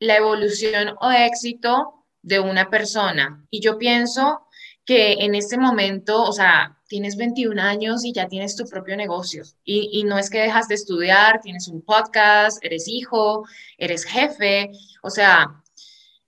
la 0.00 0.16
evolución 0.16 0.96
o 1.00 1.10
éxito 1.10 2.04
de 2.22 2.40
una 2.40 2.68
persona. 2.70 3.46
Y 3.50 3.60
yo 3.60 3.78
pienso 3.78 4.43
que 4.84 5.14
en 5.14 5.34
este 5.34 5.56
momento, 5.56 6.22
o 6.22 6.32
sea, 6.32 6.78
tienes 6.88 7.16
21 7.16 7.60
años 7.60 8.04
y 8.04 8.12
ya 8.12 8.28
tienes 8.28 8.56
tu 8.56 8.64
propio 8.66 8.96
negocio. 8.96 9.42
Y, 9.64 9.90
y, 9.92 10.04
no 10.04 10.18
es 10.18 10.30
que 10.30 10.40
dejas 10.40 10.68
de 10.68 10.74
estudiar, 10.74 11.40
tienes 11.40 11.68
un 11.68 11.82
podcast, 11.82 12.62
eres 12.64 12.86
hijo, 12.88 13.44
eres 13.78 14.04
jefe, 14.04 14.70
o 15.02 15.10
sea, 15.10 15.62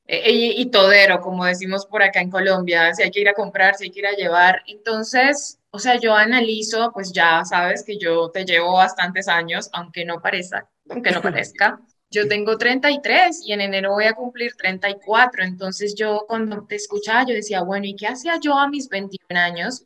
e, 0.06 0.30
y, 0.32 0.60
y, 0.60 0.70
todero, 0.70 1.20
como 1.20 1.44
decimos 1.44 1.86
por 1.86 2.02
acá 2.02 2.20
en 2.20 2.30
Colombia, 2.30 2.94
si 2.94 3.02
hay 3.02 3.10
que 3.10 3.20
ir 3.20 3.28
a 3.28 3.34
comprar, 3.34 3.74
si 3.74 3.84
hay 3.84 3.90
que 3.90 4.00
ir 4.00 4.06
a 4.06 4.12
llevar. 4.12 4.62
Entonces, 4.66 5.58
o 5.70 5.78
sea, 5.78 6.00
yo 6.00 6.14
analizo, 6.14 6.90
pues 6.92 7.12
ya 7.12 7.44
sabes 7.44 7.84
que 7.84 7.98
yo 7.98 8.30
te 8.30 8.44
llevo 8.44 8.72
bastantes 8.74 9.28
años, 9.28 9.68
aunque 9.72 10.04
no 10.04 10.20
parezca, 10.22 10.68
aunque 10.88 11.10
no 11.10 11.20
parezca. 11.20 11.80
Yo 12.10 12.28
tengo 12.28 12.56
33 12.56 13.42
y 13.44 13.52
en 13.52 13.60
enero 13.60 13.92
voy 13.92 14.04
a 14.04 14.14
cumplir 14.14 14.54
34. 14.56 15.44
Entonces 15.44 15.94
yo 15.96 16.24
cuando 16.28 16.66
te 16.66 16.76
escuchaba, 16.76 17.24
yo 17.26 17.34
decía, 17.34 17.62
bueno, 17.62 17.86
¿y 17.86 17.96
qué 17.96 18.06
hacía 18.08 18.38
yo 18.40 18.58
a 18.58 18.68
mis 18.68 18.88
21 18.88 19.40
años? 19.40 19.84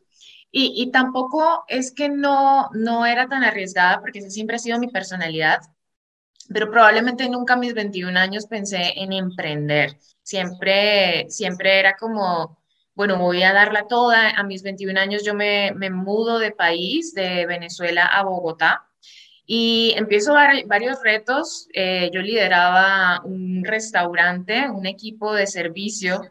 Y, 0.51 0.73
y 0.83 0.91
tampoco 0.91 1.65
es 1.69 1.93
que 1.93 2.09
no, 2.09 2.71
no 2.75 3.07
era 3.07 3.29
tan 3.29 3.45
arriesgada, 3.45 4.01
porque 4.01 4.19
esa 4.21 4.31
siempre 4.31 4.57
ha 4.57 4.59
sido 4.59 4.79
mi 4.79 4.89
personalidad. 4.89 5.61
pero 6.53 6.71
probablemente 6.71 7.29
nunca 7.29 7.55
a 7.55 7.57
mis 7.57 7.75
21 7.75 8.17
años 8.19 8.47
pensé 8.47 8.95
en 8.97 9.13
emprender. 9.13 9.99
Siempre, 10.23 11.27
siempre 11.31 11.79
era 11.79 11.97
como, 11.97 12.59
bueno, 12.95 13.19
voy 13.19 13.43
a 13.43 13.53
darla 13.53 13.87
toda. 13.89 14.31
A 14.31 14.43
mis 14.45 14.63
21 14.63 14.99
años 14.99 15.25
yo 15.25 15.35
me, 15.35 15.73
me 15.77 15.91
mudo 15.91 16.39
de 16.39 16.53
país, 16.53 17.15
de 17.15 17.47
Venezuela 17.47 18.07
a 18.07 18.25
Bogotá. 18.25 18.90
Y 19.53 19.95
empiezo 19.97 20.35
varios 20.35 21.03
retos. 21.03 21.67
Eh, 21.75 22.09
yo 22.15 22.23
lideraba 22.23 23.21
un 23.25 23.65
restaurante, 23.65 24.71
un 24.71 24.87
equipo 24.87 25.35
de 25.35 25.49
servicio, 25.49 26.23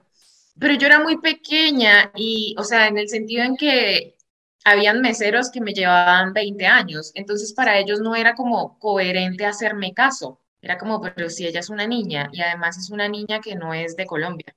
pero 0.58 0.76
yo 0.76 0.88
era 0.88 1.04
muy 1.04 1.18
pequeña 1.18 2.14
y, 2.16 2.56
o 2.58 2.64
sea, 2.64 2.88
en 2.88 2.98
el 2.98 3.10
sentido 3.10 3.44
en 3.44 3.58
que 3.58 4.16
habían 4.64 5.02
meseros 5.02 5.52
que 5.52 5.60
me 5.60 5.74
llevaban 5.74 6.32
20 6.32 6.66
años, 6.66 7.12
entonces 7.14 7.52
para 7.52 7.78
ellos 7.78 8.00
no 8.00 8.16
era 8.16 8.36
como 8.36 8.80
coherente 8.80 9.46
hacerme 9.46 9.94
caso, 9.94 10.40
era 10.62 10.78
como, 10.78 11.02
pero 11.02 11.30
si 11.30 11.46
ella 11.46 11.60
es 11.60 11.70
una 11.70 11.88
niña 11.88 12.30
y 12.32 12.40
además 12.42 12.78
es 12.78 12.90
una 12.90 13.10
niña 13.10 13.42
que 13.42 13.56
no 13.56 13.74
es 13.74 13.98
de 13.98 14.06
Colombia. 14.06 14.56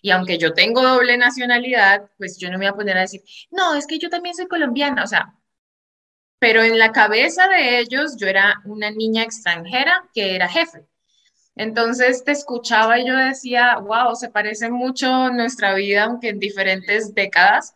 Y 0.00 0.10
aunque 0.10 0.38
yo 0.38 0.54
tengo 0.54 0.82
doble 0.82 1.18
nacionalidad, 1.18 2.10
pues 2.16 2.38
yo 2.38 2.50
no 2.50 2.58
me 2.58 2.64
voy 2.64 2.72
a 2.72 2.76
poner 2.76 2.96
a 2.96 3.02
decir, 3.02 3.22
no, 3.50 3.74
es 3.74 3.86
que 3.86 3.98
yo 3.98 4.08
también 4.08 4.34
soy 4.34 4.46
colombiana, 4.48 5.04
o 5.04 5.06
sea, 5.06 5.34
pero 6.40 6.62
en 6.64 6.78
la 6.78 6.90
cabeza 6.90 7.46
de 7.48 7.78
ellos 7.78 8.16
yo 8.18 8.26
era 8.26 8.60
una 8.64 8.90
niña 8.90 9.22
extranjera 9.22 10.08
que 10.14 10.34
era 10.34 10.48
jefe. 10.48 10.86
Entonces 11.54 12.24
te 12.24 12.32
escuchaba 12.32 12.98
y 12.98 13.06
yo 13.06 13.14
decía, 13.14 13.76
wow, 13.76 14.16
se 14.16 14.30
parece 14.30 14.70
mucho 14.70 15.30
nuestra 15.30 15.74
vida, 15.74 16.04
aunque 16.04 16.30
en 16.30 16.38
diferentes 16.38 17.14
décadas, 17.14 17.74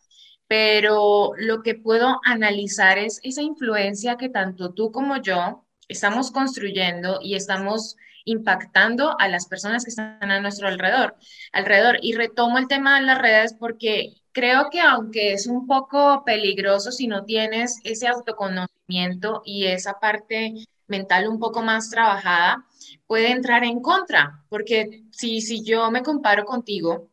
pero 0.49 1.33
lo 1.37 1.63
que 1.63 1.75
puedo 1.75 2.21
analizar 2.25 2.99
es 2.99 3.21
esa 3.23 3.43
influencia 3.43 4.17
que 4.17 4.31
tanto 4.31 4.73
tú 4.73 4.91
como 4.91 5.21
yo 5.21 5.67
estamos 5.89 6.31
construyendo 6.31 7.19
y 7.23 7.35
estamos 7.35 7.97
impactando 8.25 9.15
a 9.21 9.29
las 9.29 9.47
personas 9.47 9.85
que 9.85 9.91
están 9.91 10.31
a 10.31 10.41
nuestro 10.41 10.69
alrededor. 10.69 11.17
alrededor. 11.53 11.99
Y 12.01 12.15
retomo 12.15 12.57
el 12.57 12.69
tema 12.69 12.99
de 12.99 13.07
las 13.07 13.19
redes 13.19 13.55
porque 13.55 14.15
creo 14.35 14.69
que 14.71 14.81
aunque 14.81 15.33
es 15.33 15.47
un 15.47 15.67
poco 15.67 16.25
peligroso 16.27 16.93
si 16.93 17.07
no 17.07 17.25
tienes 17.25 17.81
ese 17.85 18.09
autoconocimiento 18.09 19.41
y 19.47 19.67
esa 19.67 19.99
parte 20.01 20.53
mental 20.89 21.29
un 21.29 21.39
poco 21.39 21.63
más 21.63 21.89
trabajada, 21.89 22.67
puede 23.07 23.31
entrar 23.31 23.65
en 23.65 23.81
contra, 23.81 24.45
porque 24.51 25.05
si, 25.11 25.41
si 25.41 25.63
yo 25.65 25.91
me 25.91 26.03
comparo 26.03 26.45
contigo, 26.45 27.09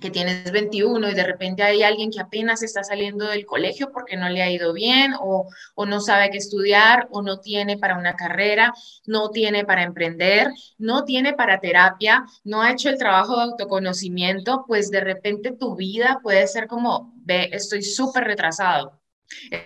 que 0.00 0.10
tienes 0.10 0.50
21 0.50 1.10
y 1.10 1.14
de 1.14 1.24
repente 1.24 1.62
hay 1.62 1.82
alguien 1.82 2.10
que 2.10 2.20
apenas 2.20 2.62
está 2.62 2.84
saliendo 2.84 3.26
del 3.26 3.46
colegio 3.46 3.90
porque 3.92 4.16
no 4.16 4.28
le 4.28 4.42
ha 4.42 4.50
ido 4.50 4.72
bien 4.72 5.14
o, 5.18 5.48
no 5.86 6.00
sabe 6.00 6.30
qué 6.30 6.38
estudiar 6.38 7.08
o 7.10 7.22
no 7.22 7.40
tiene 7.40 7.78
para 7.78 7.98
una 7.98 8.14
carrera, 8.14 8.72
no 9.06 9.30
tiene 9.30 9.64
para 9.64 9.82
emprender, 9.82 10.48
no 10.76 11.04
tiene 11.04 11.32
para 11.32 11.60
terapia, 11.60 12.24
no 12.44 12.62
ha 12.62 12.72
hecho 12.72 12.90
el 12.90 12.98
trabajo 12.98 13.36
de 13.36 13.42
autoconocimiento, 13.42 14.64
pues 14.66 14.90
de 14.90 15.00
repente 15.00 15.52
tu 15.52 15.74
vida 15.76 16.20
puede 16.22 16.46
ser 16.46 16.66
como, 16.66 17.12
ve, 17.16 17.50
estoy 17.52 17.82
súper 17.82 18.24
retrasado, 18.24 19.00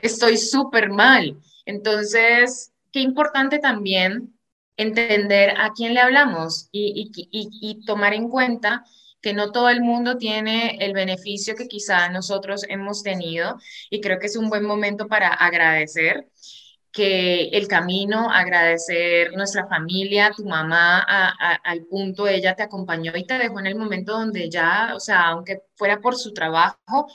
estoy 0.03 0.37
súper 0.39 0.91
mal. 0.91 1.37
Entonces, 1.67 2.73
qué 2.91 3.01
importante 3.01 3.59
también 3.59 4.35
entender 4.77 5.55
a 5.59 5.73
quién 5.75 5.95
le 5.95 6.01
hablamos 6.01 6.69
y 6.73 7.85
tomar 7.85 8.15
en 8.15 8.29
cuenta 8.29 8.85
que 9.23 9.35
no 9.35 9.53
todo 9.53 9.69
el 9.71 9.81
mundo 9.83 10.19
tiene 10.19 10.77
el 10.81 10.93
beneficio 10.93 11.55
que 11.55 11.69
quizá 11.69 12.09
nosotros 12.09 12.65
hemos 12.69 13.03
tenido 13.03 13.57
y 13.91 14.01
creo 14.01 14.19
que 14.19 14.27
es 14.27 14.37
un 14.37 14.49
buen 14.51 14.65
momento 14.65 15.09
para 15.09 15.29
agradecer 15.29 16.29
que 16.93 17.49
el 17.49 17.69
camino, 17.69 18.31
agradecer 18.31 19.33
nuestra 19.35 19.67
familia, 19.67 20.33
tu 20.37 20.45
mamá, 20.45 21.01
al 21.65 21.87
punto 21.87 22.29
ella 22.29 22.55
te 22.55 22.63
acompañó 22.65 23.13
y 23.17 23.25
te 23.25 23.39
dejó 23.39 23.61
en 23.61 23.67
el 23.69 23.77
momento 23.77 24.13
donde 24.13 24.51
ya, 24.51 24.93
o 24.95 25.01
sea, 25.01 25.29
aunque 25.29 25.63
fuera 25.75 26.01
por 26.01 26.17
su 26.17 26.35
trabajo, 26.35 27.07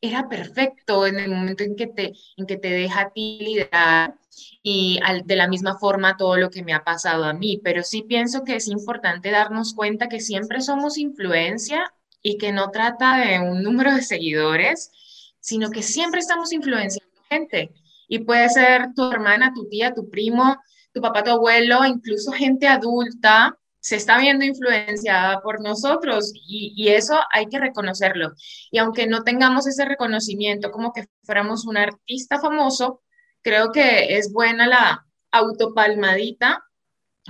era 0.00 0.28
perfecto 0.28 1.06
en 1.06 1.18
el 1.18 1.30
momento 1.30 1.64
en 1.64 1.76
que 1.76 1.86
te, 1.88 2.12
en 2.36 2.46
que 2.46 2.56
te 2.56 2.70
deja 2.70 3.00
a 3.02 3.10
ti 3.12 3.38
liderar 3.40 4.14
y 4.62 4.98
de 5.24 5.36
la 5.36 5.48
misma 5.48 5.78
forma 5.78 6.16
todo 6.16 6.36
lo 6.36 6.50
que 6.50 6.62
me 6.62 6.74
ha 6.74 6.84
pasado 6.84 7.24
a 7.24 7.32
mí, 7.32 7.60
pero 7.62 7.82
sí 7.82 8.02
pienso 8.02 8.44
que 8.44 8.56
es 8.56 8.68
importante 8.68 9.30
darnos 9.30 9.74
cuenta 9.74 10.08
que 10.08 10.20
siempre 10.20 10.60
somos 10.60 10.98
influencia 10.98 11.92
y 12.22 12.38
que 12.38 12.52
no 12.52 12.70
trata 12.70 13.18
de 13.18 13.38
un 13.40 13.62
número 13.62 13.94
de 13.94 14.02
seguidores, 14.02 14.90
sino 15.40 15.70
que 15.70 15.82
siempre 15.82 16.20
estamos 16.20 16.52
influenciando 16.52 17.22
gente. 17.30 17.72
Y 18.08 18.20
puede 18.20 18.48
ser 18.48 18.94
tu 18.94 19.10
hermana, 19.10 19.52
tu 19.54 19.68
tía, 19.68 19.94
tu 19.94 20.08
primo, 20.10 20.56
tu 20.92 21.00
papá, 21.00 21.22
tu 21.22 21.30
abuelo, 21.30 21.84
incluso 21.84 22.32
gente 22.32 22.66
adulta 22.66 23.56
se 23.86 23.94
está 23.94 24.18
viendo 24.18 24.44
influenciada 24.44 25.40
por 25.42 25.62
nosotros 25.62 26.32
y, 26.34 26.88
eso 26.88 27.20
hay 27.32 27.46
que 27.46 27.60
reconocerlo. 27.60 28.32
Y 28.72 28.78
aunque 28.78 29.06
no 29.06 29.22
tengamos 29.22 29.68
ese 29.68 29.84
reconocimiento 29.84 30.72
como 30.72 30.92
que 30.92 31.06
fuéramos 31.22 31.64
un 31.66 31.76
artista 31.76 32.40
famoso, 32.40 33.02
creo 33.46 33.70
que 33.70 34.16
es 34.18 34.32
buena 34.32 34.66
la 34.66 35.06
autopalmadita 35.30 36.64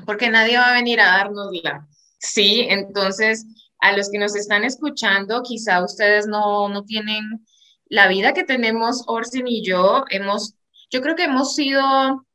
porque 0.06 0.30
nadie 0.30 0.56
va 0.56 0.70
a 0.70 0.72
venir 0.72 0.98
a 0.98 1.08
dárnosla. 1.18 1.86
Sí, 2.18 2.66
entonces 2.70 3.44
a 3.80 3.94
los 3.94 4.10
que 4.10 4.18
nos 4.18 4.34
están 4.34 4.64
escuchando, 4.64 5.42
quizá 5.42 5.84
ustedes 5.84 6.26
no, 6.26 6.70
no 6.70 6.84
tienen 6.84 7.44
la 7.90 8.08
vida 8.08 8.32
que 8.32 8.44
tenemos 8.44 9.04
Orsin 9.06 9.46
y 9.46 9.62
yo. 9.62 10.04
Hemos, 10.08 10.54
yo 10.90 11.02
creo 11.02 11.16
que 11.16 11.24
hemos 11.24 11.54
sido 11.54 12.26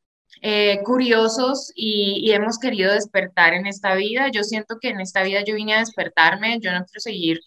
eh, 0.42 0.78
curiosos 0.84 1.72
y, 1.74 2.20
y, 2.22 2.30
hemos 2.34 2.60
querido 2.60 2.92
despertar 2.92 3.52
en 3.52 3.66
esta 3.66 3.96
vida. 3.96 4.28
Yo 4.30 4.44
siento 4.44 4.76
que 4.80 4.90
en 4.90 5.00
esta 5.00 5.24
vida 5.24 5.42
yo 5.44 5.56
vine 5.56 5.74
a 5.74 5.80
despertarme, 5.80 6.60
yo 6.60 6.70
no 6.70 6.84
quiero 6.84 7.00
seguir 7.00 7.40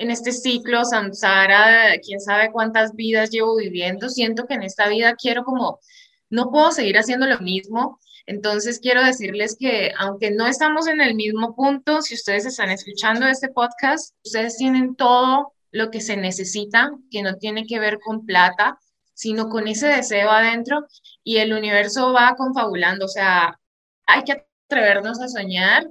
en 0.00 0.10
este 0.10 0.32
ciclo 0.32 0.82
samsara, 0.86 1.98
quién 2.02 2.20
sabe 2.20 2.50
cuántas 2.50 2.94
vidas 2.94 3.28
llevo 3.28 3.56
viviendo, 3.56 4.08
siento 4.08 4.46
que 4.46 4.54
en 4.54 4.62
esta 4.62 4.88
vida 4.88 5.14
quiero 5.14 5.44
como, 5.44 5.78
no 6.30 6.50
puedo 6.50 6.72
seguir 6.72 6.96
haciendo 6.96 7.26
lo 7.26 7.38
mismo, 7.40 8.00
entonces 8.24 8.80
quiero 8.80 9.04
decirles 9.04 9.56
que 9.60 9.92
aunque 9.98 10.30
no 10.30 10.46
estamos 10.46 10.86
en 10.88 11.02
el 11.02 11.14
mismo 11.14 11.54
punto, 11.54 12.00
si 12.00 12.14
ustedes 12.14 12.46
están 12.46 12.70
escuchando 12.70 13.26
este 13.26 13.50
podcast, 13.50 14.14
ustedes 14.24 14.56
tienen 14.56 14.96
todo 14.96 15.52
lo 15.70 15.90
que 15.90 16.00
se 16.00 16.16
necesita, 16.16 16.90
que 17.10 17.22
no 17.22 17.34
tiene 17.36 17.66
que 17.66 17.78
ver 17.78 17.98
con 18.00 18.24
plata, 18.24 18.78
sino 19.12 19.50
con 19.50 19.68
ese 19.68 19.88
deseo 19.88 20.30
adentro 20.30 20.86
y 21.22 21.36
el 21.36 21.52
universo 21.52 22.14
va 22.14 22.36
confabulando, 22.38 23.04
o 23.04 23.08
sea, 23.08 23.60
hay 24.06 24.24
que 24.24 24.46
atrevernos 24.66 25.20
a 25.20 25.28
soñar 25.28 25.86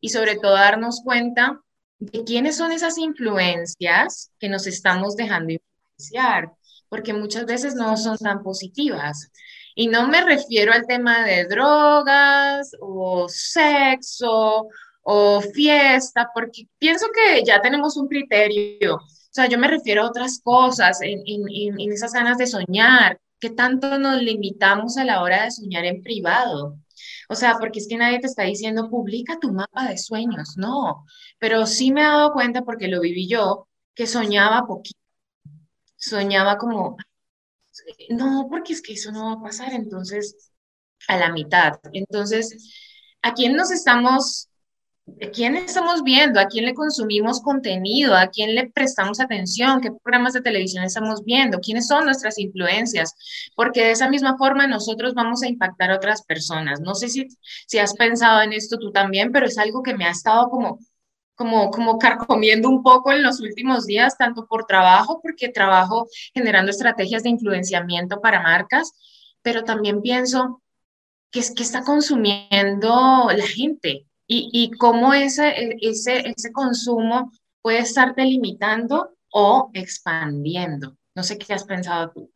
y 0.00 0.10
sobre 0.10 0.36
todo 0.36 0.52
darnos 0.52 1.00
cuenta 1.02 1.63
de 1.98 2.24
quiénes 2.24 2.56
son 2.56 2.72
esas 2.72 2.98
influencias 2.98 4.30
que 4.38 4.48
nos 4.48 4.66
estamos 4.66 5.16
dejando 5.16 5.52
influenciar, 5.52 6.52
porque 6.88 7.12
muchas 7.12 7.46
veces 7.46 7.74
no 7.74 7.96
son 7.96 8.16
tan 8.18 8.42
positivas. 8.42 9.30
Y 9.74 9.88
no 9.88 10.06
me 10.08 10.22
refiero 10.22 10.72
al 10.72 10.86
tema 10.86 11.24
de 11.24 11.46
drogas 11.46 12.70
o 12.80 13.26
sexo 13.28 14.68
o 15.02 15.40
fiesta, 15.40 16.30
porque 16.34 16.68
pienso 16.78 17.06
que 17.12 17.42
ya 17.44 17.60
tenemos 17.60 17.96
un 17.96 18.08
criterio. 18.08 18.96
O 18.96 19.00
sea, 19.30 19.48
yo 19.48 19.58
me 19.58 19.68
refiero 19.68 20.02
a 20.02 20.08
otras 20.08 20.40
cosas, 20.42 21.00
en, 21.02 21.20
en, 21.26 21.92
esas 21.92 22.12
ganas 22.12 22.38
de 22.38 22.46
soñar, 22.46 23.18
que 23.40 23.50
tanto 23.50 23.98
nos 23.98 24.22
limitamos 24.22 24.96
a 24.96 25.04
la 25.04 25.22
hora 25.22 25.44
de 25.44 25.50
soñar 25.50 25.84
en 25.84 26.02
privado. 26.02 26.78
O 27.34 27.36
sea, 27.36 27.56
porque 27.58 27.80
es 27.80 27.88
que 27.88 27.96
nadie 27.96 28.20
te 28.20 28.28
está 28.28 28.44
diciendo, 28.44 28.88
publica 28.88 29.40
tu 29.40 29.52
mapa 29.52 29.88
de 29.88 29.98
sueños, 29.98 30.56
no, 30.56 31.04
pero 31.40 31.66
sí 31.66 31.92
me 31.92 32.00
he 32.00 32.04
dado 32.04 32.32
cuenta 32.32 32.62
porque 32.62 32.86
lo 32.86 33.00
viví 33.00 33.28
yo, 33.28 33.66
que 33.92 34.06
soñaba 34.06 34.68
poquito, 34.68 35.00
soñaba 35.96 36.56
como, 36.56 36.96
no, 38.10 38.46
porque 38.48 38.72
es 38.72 38.82
que 38.82 38.92
eso 38.92 39.10
no 39.10 39.26
va 39.26 39.32
a 39.32 39.42
pasar, 39.42 39.72
entonces, 39.72 40.52
a 41.08 41.16
la 41.16 41.32
mitad. 41.32 41.80
Entonces, 41.92 42.72
¿a 43.20 43.34
quién 43.34 43.56
nos 43.56 43.72
estamos 43.72 44.48
¿A 44.52 44.53
quién 45.32 45.56
estamos 45.56 46.02
viendo? 46.02 46.40
¿A 46.40 46.46
quién 46.46 46.64
le 46.64 46.74
consumimos 46.74 47.40
contenido? 47.40 48.14
¿A 48.14 48.28
quién 48.28 48.54
le 48.54 48.70
prestamos 48.70 49.20
atención? 49.20 49.80
¿Qué 49.80 49.90
programas 49.90 50.32
de 50.32 50.40
televisión 50.40 50.84
estamos 50.84 51.24
viendo? 51.24 51.60
¿Quiénes 51.60 51.86
son 51.86 52.04
nuestras 52.04 52.38
influencias? 52.38 53.14
Porque 53.54 53.84
de 53.84 53.90
esa 53.92 54.08
misma 54.08 54.36
forma 54.36 54.66
nosotros 54.66 55.14
vamos 55.14 55.42
a 55.42 55.48
impactar 55.48 55.90
a 55.90 55.96
otras 55.96 56.22
personas. 56.22 56.80
No 56.80 56.94
sé 56.94 57.08
si, 57.08 57.28
si 57.66 57.78
has 57.78 57.94
pensado 57.94 58.42
en 58.42 58.52
esto 58.52 58.78
tú 58.78 58.92
también, 58.92 59.32
pero 59.32 59.46
es 59.46 59.58
algo 59.58 59.82
que 59.82 59.94
me 59.94 60.06
ha 60.06 60.10
estado 60.10 60.48
como, 60.48 60.78
como, 61.34 61.70
como 61.70 61.98
carcomiendo 61.98 62.68
un 62.68 62.82
poco 62.82 63.12
en 63.12 63.22
los 63.22 63.40
últimos 63.40 63.86
días, 63.86 64.16
tanto 64.16 64.46
por 64.46 64.66
trabajo, 64.66 65.20
porque 65.22 65.48
trabajo 65.48 66.08
generando 66.32 66.70
estrategias 66.70 67.22
de 67.22 67.30
influenciamiento 67.30 68.20
para 68.20 68.42
marcas, 68.42 68.92
pero 69.42 69.64
también 69.64 70.00
pienso 70.00 70.62
que 71.30 71.40
es 71.40 71.52
que 71.52 71.64
está 71.64 71.82
consumiendo 71.82 73.28
la 73.36 73.46
gente 73.46 74.06
y, 74.26 74.70
cómo 74.78 75.12
ese, 75.12 75.48
e, 75.48 75.76
ese, 75.82 76.20
ese 76.28 76.52
consumo 76.52 77.30
puede 77.62 77.78
estarte 77.78 78.24
limitando 78.24 79.16
o 79.30 79.70
expandiendo. 79.74 80.96
No 81.14 81.22
sé 81.22 81.38
qué 81.38 81.52
has 81.52 81.64
pensado 81.64 82.10
tú. 82.12 82.32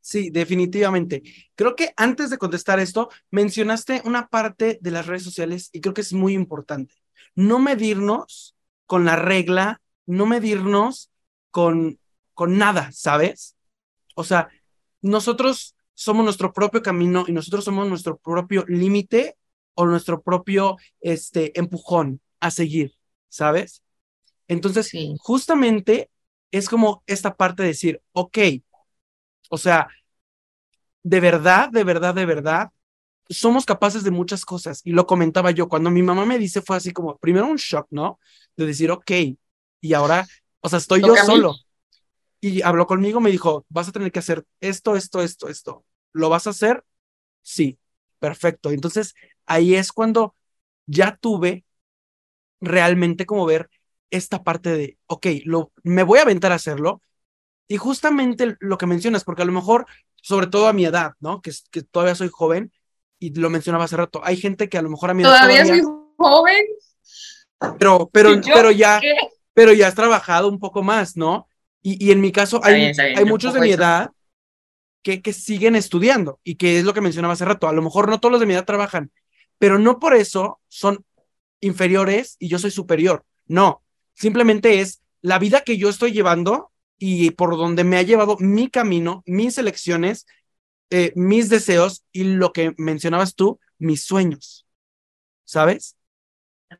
Sí, 0.00 0.30
definitivamente. 0.30 1.22
Creo 1.54 1.76
que 1.76 1.92
antes 1.96 2.30
de 2.30 2.38
contestar 2.38 2.80
esto, 2.80 3.10
mencionaste 3.30 4.00
una 4.04 4.28
parte 4.28 4.78
de 4.80 4.90
las 4.90 5.06
redes 5.06 5.22
sociales 5.22 5.68
y 5.72 5.80
creo 5.80 5.94
que 5.94 6.00
es 6.00 6.12
muy 6.12 6.32
importante. 6.32 6.94
No 7.34 7.58
medirnos 7.58 8.56
con 8.86 9.04
la 9.04 9.16
regla, 9.16 9.82
no 10.06 10.24
medirnos 10.24 11.10
con, 11.50 11.98
con 12.32 12.56
nada, 12.56 12.90
¿sabes? 12.92 13.56
O 14.14 14.24
sea, 14.24 14.48
nosotros 15.02 15.76
somos 15.94 16.24
nuestro 16.24 16.52
propio 16.52 16.82
camino 16.82 17.24
y 17.26 17.32
nosotros 17.32 17.64
somos 17.64 17.86
nuestro 17.88 18.16
propio 18.16 18.64
límite 18.66 19.36
o 19.78 19.86
nuestro 19.86 20.22
propio 20.22 20.76
este, 21.00 21.56
empujón 21.56 22.20
a 22.40 22.50
seguir, 22.50 22.96
¿sabes? 23.28 23.84
Entonces, 24.48 24.90
justamente 25.20 26.10
es 26.50 26.68
como 26.68 27.04
esta 27.06 27.36
parte 27.36 27.62
de 27.62 27.68
decir, 27.68 28.02
ok, 28.10 28.38
o 29.50 29.56
sea, 29.56 29.86
de 31.04 31.20
verdad, 31.20 31.70
de 31.70 31.84
verdad, 31.84 32.12
de 32.12 32.26
verdad, 32.26 32.72
somos 33.28 33.64
capaces 33.64 34.02
de 34.02 34.10
muchas 34.10 34.44
cosas. 34.44 34.80
Y 34.82 34.90
lo 34.90 35.06
comentaba 35.06 35.52
yo, 35.52 35.68
cuando 35.68 35.92
mi 35.92 36.02
mamá 36.02 36.26
me 36.26 36.38
dice 36.38 36.60
fue 36.60 36.76
así 36.76 36.90
como, 36.90 37.16
primero 37.16 37.46
un 37.46 37.56
shock, 37.56 37.86
¿no? 37.90 38.18
De 38.56 38.66
decir, 38.66 38.90
ok, 38.90 39.12
y 39.80 39.92
ahora, 39.92 40.26
o 40.58 40.68
sea, 40.68 40.80
estoy 40.80 41.02
yo 41.02 41.14
solo. 41.24 41.54
Y 42.40 42.62
habló 42.62 42.88
conmigo, 42.88 43.20
me 43.20 43.30
dijo, 43.30 43.64
vas 43.68 43.88
a 43.88 43.92
tener 43.92 44.10
que 44.10 44.18
hacer 44.18 44.44
esto, 44.60 44.96
esto, 44.96 45.22
esto, 45.22 45.48
esto. 45.48 45.84
¿Lo 46.12 46.30
vas 46.30 46.48
a 46.48 46.50
hacer? 46.50 46.82
Sí, 47.42 47.78
perfecto. 48.18 48.72
Entonces, 48.72 49.14
ahí 49.48 49.74
es 49.74 49.92
cuando 49.92 50.34
ya 50.86 51.16
tuve 51.16 51.64
realmente 52.60 53.26
como 53.26 53.46
ver 53.46 53.70
esta 54.10 54.42
parte 54.42 54.70
de, 54.70 54.98
ok, 55.06 55.26
lo, 55.44 55.72
me 55.82 56.02
voy 56.02 56.18
a 56.18 56.22
aventar 56.22 56.52
a 56.52 56.56
hacerlo. 56.56 57.02
Y 57.66 57.76
justamente 57.76 58.56
lo 58.60 58.78
que 58.78 58.86
mencionas, 58.86 59.24
porque 59.24 59.42
a 59.42 59.44
lo 59.44 59.52
mejor, 59.52 59.86
sobre 60.16 60.46
todo 60.46 60.68
a 60.68 60.72
mi 60.72 60.86
edad, 60.86 61.12
¿no? 61.20 61.42
Que, 61.42 61.52
que 61.70 61.82
todavía 61.82 62.14
soy 62.14 62.30
joven, 62.32 62.72
y 63.18 63.34
lo 63.34 63.50
mencionaba 63.50 63.84
hace 63.84 63.96
rato, 63.96 64.20
hay 64.24 64.36
gente 64.36 64.68
que 64.68 64.78
a 64.78 64.82
lo 64.82 64.90
mejor 64.90 65.10
a 65.10 65.14
mi 65.14 65.22
edad... 65.22 65.32
Todavía, 65.32 65.66
soy 65.66 65.82
joven. 66.16 66.64
Pero, 67.78 68.08
pero, 68.12 68.40
pero 68.40 68.70
ya, 68.70 69.00
pero 69.52 69.72
ya 69.72 69.88
has 69.88 69.94
trabajado 69.94 70.48
un 70.48 70.58
poco 70.58 70.82
más, 70.82 71.16
¿no? 71.16 71.48
Y, 71.82 72.04
y 72.04 72.12
en 72.12 72.20
mi 72.20 72.32
caso, 72.32 72.60
hay, 72.62 72.92
hay 72.96 73.24
muchos 73.24 73.52
de 73.52 73.60
mi 73.60 73.70
edad 73.70 74.10
que, 75.02 75.20
que 75.20 75.32
siguen 75.32 75.74
estudiando 75.74 76.40
y 76.44 76.54
que 76.54 76.78
es 76.78 76.84
lo 76.84 76.94
que 76.94 77.00
mencionaba 77.00 77.34
hace 77.34 77.44
rato. 77.44 77.68
A 77.68 77.72
lo 77.72 77.82
mejor 77.82 78.08
no 78.08 78.20
todos 78.20 78.32
los 78.32 78.40
de 78.40 78.46
mi 78.46 78.54
edad 78.54 78.64
trabajan, 78.64 79.10
pero 79.58 79.78
no 79.78 79.98
por 79.98 80.14
eso 80.14 80.60
son 80.68 81.04
inferiores 81.60 82.36
y 82.38 82.48
yo 82.48 82.58
soy 82.58 82.70
superior. 82.70 83.24
No, 83.46 83.82
simplemente 84.14 84.80
es 84.80 85.02
la 85.20 85.38
vida 85.38 85.62
que 85.62 85.76
yo 85.76 85.88
estoy 85.88 86.12
llevando 86.12 86.70
y 86.98 87.30
por 87.32 87.56
donde 87.56 87.84
me 87.84 87.96
ha 87.96 88.02
llevado 88.02 88.36
mi 88.38 88.68
camino, 88.70 89.22
mis 89.26 89.58
elecciones, 89.58 90.26
eh, 90.90 91.12
mis 91.14 91.48
deseos 91.48 92.04
y 92.12 92.24
lo 92.24 92.52
que 92.52 92.74
mencionabas 92.76 93.34
tú, 93.34 93.60
mis 93.78 94.04
sueños. 94.04 94.66
¿Sabes? 95.44 95.96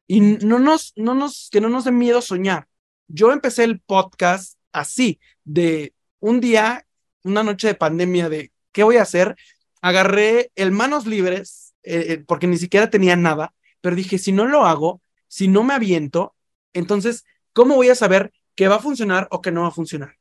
Y 0.07 0.21
no 0.21 0.59
nos, 0.59 0.93
no 0.97 1.15
nos, 1.15 1.49
que 1.51 1.61
no 1.61 1.69
nos 1.69 1.85
dé 1.85 1.93
miedo 1.93 2.21
soñar. 2.21 2.69
Yo 3.07 3.33
empecé 3.33 3.65
el 3.65 3.81
podcast 3.81 4.59
así, 4.73 5.19
de 5.45 5.95
un 6.21 6.41
día, 6.41 6.87
una 7.23 7.43
noche 7.43 7.69
de 7.69 7.75
pandemia, 7.75 8.29
de 8.29 8.53
qué 8.73 8.83
voy 8.83 8.97
a 8.97 9.03
hacer. 9.03 9.37
Agarré 9.81 10.53
el 10.57 10.73
manos 10.73 11.07
libres, 11.07 11.68
eh, 11.83 12.05
eh, 12.09 12.25
porque 12.27 12.47
ni 12.47 12.59
siquiera 12.59 12.91
tenía 12.91 13.17
nada, 13.17 13.55
pero 13.81 13.97
dije, 13.97 14.19
si 14.19 14.33
no 14.33 14.47
lo 14.47 14.67
hago, 14.67 15.01
si 15.29 15.49
no 15.49 15.63
me 15.63 15.75
aviento, 15.75 16.35
entonces, 16.73 17.25
¿cómo 17.53 17.77
voy 17.77 17.89
a 17.89 17.95
saber 17.95 18.33
que 18.55 18.69
va 18.69 18.77
a 18.77 18.81
funcionar 18.81 19.29
o 19.31 19.41
que 19.41 19.53
no 19.53 19.63
va 19.63 19.69
a 19.69 19.73
funcionar? 19.73 20.17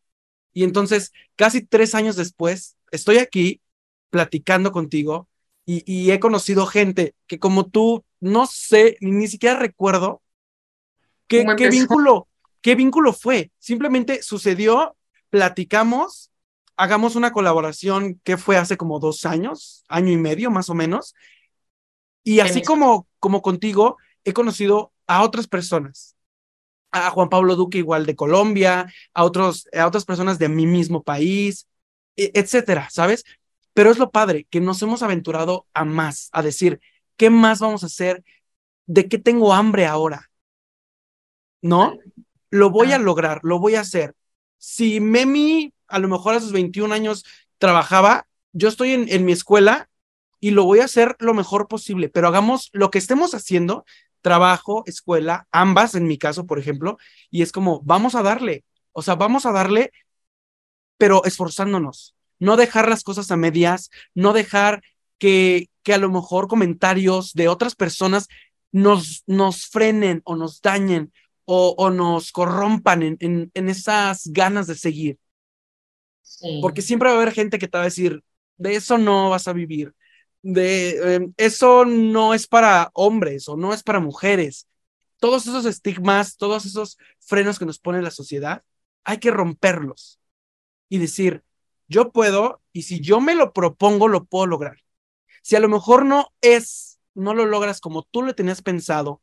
Y 0.53 0.63
entonces, 0.63 1.13
casi 1.35 1.61
tres 1.61 1.95
años 1.95 2.15
después, 2.15 2.77
estoy 2.91 3.17
aquí 3.17 3.61
platicando 4.09 4.71
contigo 4.71 5.27
y, 5.65 6.11
he 6.11 6.19
conocido 6.21 6.65
gente 6.65 7.13
que 7.27 7.39
como 7.39 7.67
tú, 7.67 8.05
no 8.21 8.47
sé, 8.47 8.95
ni, 9.01 9.27
siquiera 9.27 9.59
recuerdo 9.59 10.21
qué, 11.27 11.45
qué 11.57 11.69
vínculo, 11.69 12.29
qué 12.61 12.73
vínculo 12.75 13.11
fue. 13.11 13.51
Simplemente 13.59 14.23
sucedió, 14.23 14.95
platicamos, 15.29 16.31
hagamos 16.77 17.17
una 17.17 17.33
colaboración 17.33 18.21
que 18.23 18.37
fue 18.37 18.55
hace 18.55 18.77
como 18.77 18.99
dos 18.99 19.25
años, 19.25 19.83
año 19.89 20.11
y 20.13 20.17
medio 20.17 20.51
más 20.51 20.69
o 20.69 20.73
menos. 20.73 21.15
Y 22.27 22.41
así 22.41 22.61
como, 22.61 23.07
como 23.19 23.41
contigo, 23.41 23.95
he 24.25 24.33
conocido 24.33 24.91
a 25.07 25.23
otras 25.23 25.47
personas 25.47 26.17
a 26.91 27.09
Juan 27.09 27.29
Pablo 27.29 27.55
Duque 27.55 27.77
igual 27.77 28.05
de 28.05 28.17
Colombia, 28.17 28.91
a, 29.13 29.23
otros, 29.23 29.69
a 29.73 29.87
otras 29.87 30.03
personas 30.03 30.37
de 30.37 30.49
mi 30.49 30.65
mismo 30.65 31.03
país, 31.03 31.67
e, 32.17 32.31
etcétera, 32.33 32.89
¿sabes? 32.91 33.23
Pero 33.73 33.91
es 33.91 33.97
lo 33.97 34.11
padre, 34.11 34.45
que 34.49 34.59
nos 34.59 34.81
hemos 34.81 35.03
aventurado 35.03 35.67
a 35.73 35.85
más, 35.85 36.27
a 36.33 36.41
decir, 36.41 36.81
¿qué 37.15 37.29
más 37.29 37.61
vamos 37.61 37.83
a 37.83 37.85
hacer? 37.85 38.25
¿De 38.87 39.07
qué 39.07 39.17
tengo 39.17 39.53
hambre 39.53 39.85
ahora? 39.85 40.29
¿No? 41.61 41.97
Lo 42.49 42.71
voy 42.71 42.91
a 42.91 42.99
lograr, 42.99 43.39
lo 43.43 43.57
voy 43.59 43.75
a 43.75 43.81
hacer. 43.81 44.15
Si 44.57 44.99
Memi 44.99 45.73
a 45.87 45.97
lo 45.97 46.09
mejor 46.09 46.35
a 46.35 46.41
sus 46.41 46.51
21 46.51 46.93
años 46.93 47.23
trabajaba, 47.57 48.27
yo 48.51 48.67
estoy 48.67 48.91
en, 48.91 49.07
en 49.07 49.23
mi 49.23 49.31
escuela 49.31 49.87
y 50.39 50.51
lo 50.51 50.65
voy 50.65 50.79
a 50.79 50.85
hacer 50.85 51.15
lo 51.19 51.33
mejor 51.33 51.67
posible, 51.67 52.09
pero 52.09 52.27
hagamos 52.27 52.69
lo 52.73 52.91
que 52.91 52.97
estemos 52.97 53.33
haciendo, 53.33 53.85
trabajo, 54.21 54.83
escuela, 54.85 55.47
ambas 55.51 55.95
en 55.95 56.07
mi 56.07 56.17
caso, 56.17 56.45
por 56.45 56.59
ejemplo, 56.59 56.97
y 57.29 57.41
es 57.41 57.51
como, 57.51 57.81
vamos 57.83 58.15
a 58.15 58.23
darle, 58.23 58.63
o 58.91 59.01
sea, 59.01 59.15
vamos 59.15 59.45
a 59.45 59.51
darle, 59.51 59.91
pero 60.97 61.23
esforzándonos, 61.25 62.15
no 62.39 62.57
dejar 62.57 62.89
las 62.89 63.03
cosas 63.03 63.31
a 63.31 63.37
medias, 63.37 63.89
no 64.13 64.33
dejar 64.33 64.81
que, 65.17 65.69
que 65.83 65.93
a 65.93 65.97
lo 65.97 66.09
mejor 66.09 66.47
comentarios 66.47 67.33
de 67.33 67.47
otras 67.47 67.75
personas 67.75 68.27
nos, 68.71 69.23
nos 69.27 69.67
frenen 69.67 70.21
o 70.25 70.35
nos 70.35 70.61
dañen 70.61 71.11
o, 71.45 71.73
o 71.77 71.89
nos 71.89 72.31
corrompan 72.31 73.03
en, 73.03 73.17
en, 73.19 73.51
en, 73.53 73.69
esas 73.69 74.27
ganas 74.27 74.67
de 74.67 74.75
seguir. 74.75 75.17
Porque 76.61 76.81
siempre 76.81 77.09
va 77.09 77.15
a 77.15 77.21
haber 77.21 77.33
gente 77.33 77.57
que 77.57 77.67
te 77.67 77.77
va 77.77 77.83
a 77.83 77.85
decir, 77.85 78.21
de 78.57 78.75
eso 78.75 78.97
no 78.97 79.29
vas 79.29 79.47
a 79.47 79.53
vivir, 79.53 79.93
de 80.41 81.15
em, 81.15 81.33
eso 81.37 81.85
no 81.85 82.33
es 82.33 82.47
para 82.47 82.89
hombres 82.93 83.49
o 83.49 83.57
no 83.57 83.73
es 83.73 83.83
para 83.83 83.99
mujeres. 83.99 84.67
Todos 85.19 85.47
esos 85.47 85.65
estigmas, 85.65 86.37
todos 86.37 86.65
esos 86.65 86.97
frenos 87.19 87.59
que 87.59 87.65
nos 87.65 87.79
pone 87.79 88.01
la 88.01 88.11
sociedad, 88.11 88.63
hay 89.03 89.19
que 89.19 89.31
romperlos 89.31 90.19
y 90.89 90.99
decir, 90.99 91.43
yo 91.87 92.11
puedo 92.11 92.61
y 92.73 92.83
si 92.83 93.01
yo 93.01 93.21
me 93.21 93.35
lo 93.35 93.53
propongo, 93.53 94.07
lo 94.07 94.25
puedo 94.25 94.45
lograr. 94.45 94.77
Si 95.41 95.55
a 95.55 95.59
lo 95.59 95.69
mejor 95.69 96.05
no 96.05 96.33
es, 96.41 96.99
no 97.13 97.33
lo 97.33 97.45
logras 97.45 97.79
como 97.79 98.03
tú 98.03 98.21
lo 98.21 98.35
tenías 98.35 98.61
pensado, 98.61 99.21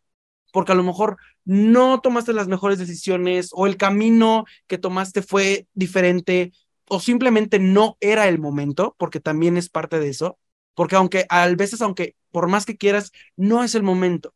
porque 0.53 0.73
a 0.73 0.75
lo 0.75 0.83
mejor 0.83 1.19
no 1.45 2.01
tomaste 2.01 2.33
las 2.33 2.49
mejores 2.49 2.79
decisiones 2.79 3.51
o 3.53 3.67
el 3.67 3.77
camino 3.77 4.45
que 4.67 4.79
tomaste 4.79 5.21
fue 5.23 5.67
diferente 5.75 6.53
o 6.89 7.01
simplemente 7.01 7.59
no 7.59 7.97
era 8.01 8.29
el 8.29 8.39
momento, 8.39 8.95
porque 8.99 9.21
también 9.21 9.57
es 9.57 9.69
parte 9.69 9.99
de 9.99 10.09
eso, 10.09 10.39
porque 10.75 10.97
aunque 10.97 11.27
a 11.29 11.47
veces, 11.49 11.83
aunque 11.83 12.17
por 12.31 12.49
más 12.49 12.67
que 12.67 12.77
quieras, 12.77 13.13
no 13.37 13.65
es 13.65 13.75
el 13.75 13.83
momento. 13.83 14.35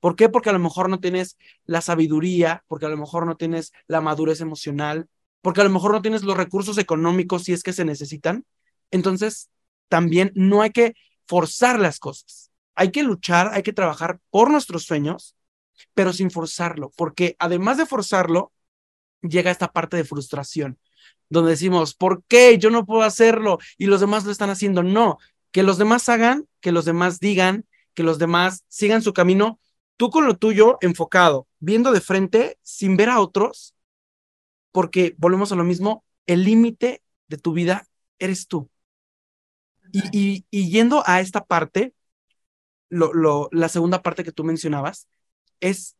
¿Por 0.00 0.16
qué? 0.16 0.28
Porque 0.28 0.50
a 0.50 0.52
lo 0.52 0.58
mejor 0.58 0.88
no 0.88 1.00
tienes 1.00 1.36
la 1.64 1.80
sabiduría, 1.82 2.64
porque 2.68 2.86
a 2.86 2.88
lo 2.88 2.96
mejor 2.96 3.26
no 3.26 3.36
tienes 3.36 3.72
la 3.86 4.00
madurez 4.00 4.40
emocional, 4.40 5.08
porque 5.42 5.60
a 5.60 5.64
lo 5.64 5.70
mejor 5.70 5.92
no 5.92 6.02
tienes 6.02 6.22
los 6.22 6.36
recursos 6.36 6.78
económicos 6.78 7.44
si 7.44 7.52
es 7.52 7.62
que 7.62 7.72
se 7.72 7.84
necesitan. 7.84 8.44
Entonces, 8.90 9.50
también 9.88 10.32
no 10.34 10.62
hay 10.62 10.70
que 10.70 10.94
forzar 11.26 11.78
las 11.78 11.98
cosas. 11.98 12.50
Hay 12.74 12.90
que 12.90 13.02
luchar, 13.02 13.50
hay 13.52 13.62
que 13.62 13.72
trabajar 13.72 14.20
por 14.30 14.50
nuestros 14.50 14.84
sueños, 14.84 15.36
pero 15.94 16.12
sin 16.12 16.30
forzarlo, 16.30 16.90
porque 16.96 17.36
además 17.38 17.76
de 17.76 17.86
forzarlo, 17.86 18.52
llega 19.22 19.50
esta 19.50 19.72
parte 19.72 19.96
de 19.96 20.04
frustración, 20.04 20.78
donde 21.28 21.52
decimos, 21.52 21.94
¿por 21.94 22.24
qué 22.24 22.58
yo 22.58 22.70
no 22.70 22.86
puedo 22.86 23.02
hacerlo 23.02 23.58
y 23.78 23.86
los 23.86 24.00
demás 24.00 24.24
lo 24.24 24.32
están 24.32 24.50
haciendo? 24.50 24.82
No, 24.82 25.18
que 25.52 25.62
los 25.62 25.78
demás 25.78 26.08
hagan, 26.08 26.48
que 26.60 26.72
los 26.72 26.84
demás 26.84 27.20
digan, 27.20 27.66
que 27.94 28.02
los 28.02 28.18
demás 28.18 28.64
sigan 28.68 29.02
su 29.02 29.12
camino, 29.12 29.60
tú 29.96 30.10
con 30.10 30.26
lo 30.26 30.36
tuyo 30.36 30.78
enfocado, 30.80 31.46
viendo 31.58 31.92
de 31.92 32.00
frente, 32.00 32.58
sin 32.62 32.96
ver 32.96 33.10
a 33.10 33.20
otros, 33.20 33.74
porque 34.72 35.14
volvemos 35.18 35.52
a 35.52 35.56
lo 35.56 35.64
mismo, 35.64 36.04
el 36.26 36.44
límite 36.44 37.02
de 37.28 37.38
tu 37.38 37.52
vida 37.52 37.86
eres 38.18 38.46
tú. 38.46 38.70
Y, 39.92 40.46
y, 40.50 40.70
yendo 40.70 41.02
a 41.04 41.20
esta 41.20 41.44
parte, 41.44 41.94
lo, 42.88 43.12
lo, 43.12 43.48
la 43.50 43.68
segunda 43.68 44.02
parte 44.02 44.22
que 44.22 44.30
tú 44.30 44.44
mencionabas, 44.44 45.08
es, 45.58 45.96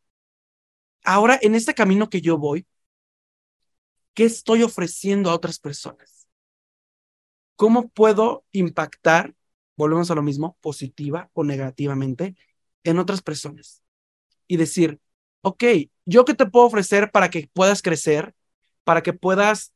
ahora 1.03 1.39
en 1.43 1.57
este 1.57 1.75
camino 1.75 2.09
que 2.09 2.21
yo 2.21 2.39
voy, 2.39 2.67
¿qué 4.15 4.25
estoy 4.25 4.63
ofreciendo 4.63 5.31
a 5.31 5.35
otras 5.35 5.59
personas? 5.59 6.29
¿Cómo 7.57 7.89
puedo 7.89 8.45
impactar 8.53 9.35
volvemos 9.81 10.11
a 10.11 10.15
lo 10.15 10.23
mismo, 10.23 10.57
positiva 10.61 11.31
o 11.33 11.45
negativamente, 11.45 12.37
en 12.85 12.99
otras 12.99 13.23
personas. 13.23 13.83
Y 14.47 14.57
decir, 14.57 15.01
ok, 15.43 15.65
¿yo 16.05 16.25
qué 16.25 16.35
te 16.35 16.47
puedo 16.47 16.67
ofrecer 16.67 17.11
para 17.11 17.31
que 17.31 17.49
puedas 17.53 17.83
crecer, 17.83 18.35
para 18.85 19.03
que 19.03 19.13
puedas 19.13 19.73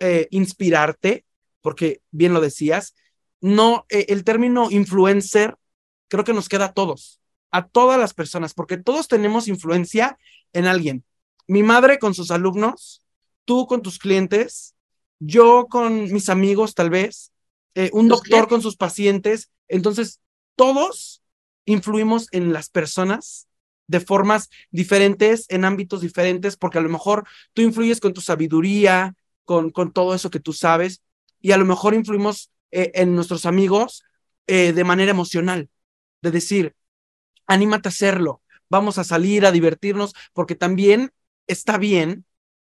eh, 0.00 0.28
inspirarte, 0.30 1.24
porque 1.60 2.02
bien 2.10 2.34
lo 2.34 2.40
decías, 2.40 2.94
no, 3.40 3.86
eh, 3.88 4.06
el 4.08 4.24
término 4.24 4.70
influencer 4.70 5.56
creo 6.08 6.24
que 6.24 6.32
nos 6.32 6.48
queda 6.48 6.66
a 6.66 6.72
todos, 6.72 7.20
a 7.50 7.66
todas 7.66 7.98
las 7.98 8.14
personas, 8.14 8.54
porque 8.54 8.76
todos 8.76 9.08
tenemos 9.08 9.48
influencia 9.48 10.18
en 10.52 10.66
alguien. 10.66 11.04
Mi 11.46 11.62
madre 11.62 11.98
con 11.98 12.14
sus 12.14 12.30
alumnos, 12.30 13.04
tú 13.44 13.66
con 13.66 13.82
tus 13.82 13.98
clientes, 13.98 14.74
yo 15.18 15.66
con 15.68 16.12
mis 16.12 16.28
amigos 16.28 16.74
tal 16.74 16.90
vez, 16.90 17.31
eh, 17.74 17.90
un 17.92 18.08
doctor 18.08 18.48
con 18.48 18.62
sus 18.62 18.76
pacientes. 18.76 19.50
Entonces, 19.68 20.20
todos 20.56 21.22
influimos 21.64 22.28
en 22.32 22.52
las 22.52 22.68
personas 22.68 23.48
de 23.86 24.00
formas 24.00 24.48
diferentes, 24.70 25.46
en 25.48 25.64
ámbitos 25.64 26.00
diferentes, 26.00 26.56
porque 26.56 26.78
a 26.78 26.82
lo 26.82 26.88
mejor 26.88 27.26
tú 27.52 27.62
influyes 27.62 28.00
con 28.00 28.12
tu 28.12 28.20
sabiduría, 28.20 29.14
con, 29.44 29.70
con 29.70 29.92
todo 29.92 30.14
eso 30.14 30.30
que 30.30 30.40
tú 30.40 30.52
sabes, 30.52 31.02
y 31.40 31.52
a 31.52 31.56
lo 31.56 31.64
mejor 31.64 31.94
influimos 31.94 32.50
eh, 32.70 32.90
en 32.94 33.14
nuestros 33.14 33.44
amigos 33.44 34.04
eh, 34.46 34.72
de 34.72 34.84
manera 34.84 35.10
emocional, 35.10 35.68
de 36.22 36.30
decir, 36.30 36.74
anímate 37.46 37.88
a 37.88 37.90
hacerlo, 37.90 38.42
vamos 38.70 38.96
a 38.98 39.04
salir 39.04 39.44
a 39.44 39.52
divertirnos, 39.52 40.14
porque 40.32 40.54
también 40.54 41.12
está 41.46 41.76
bien 41.76 42.24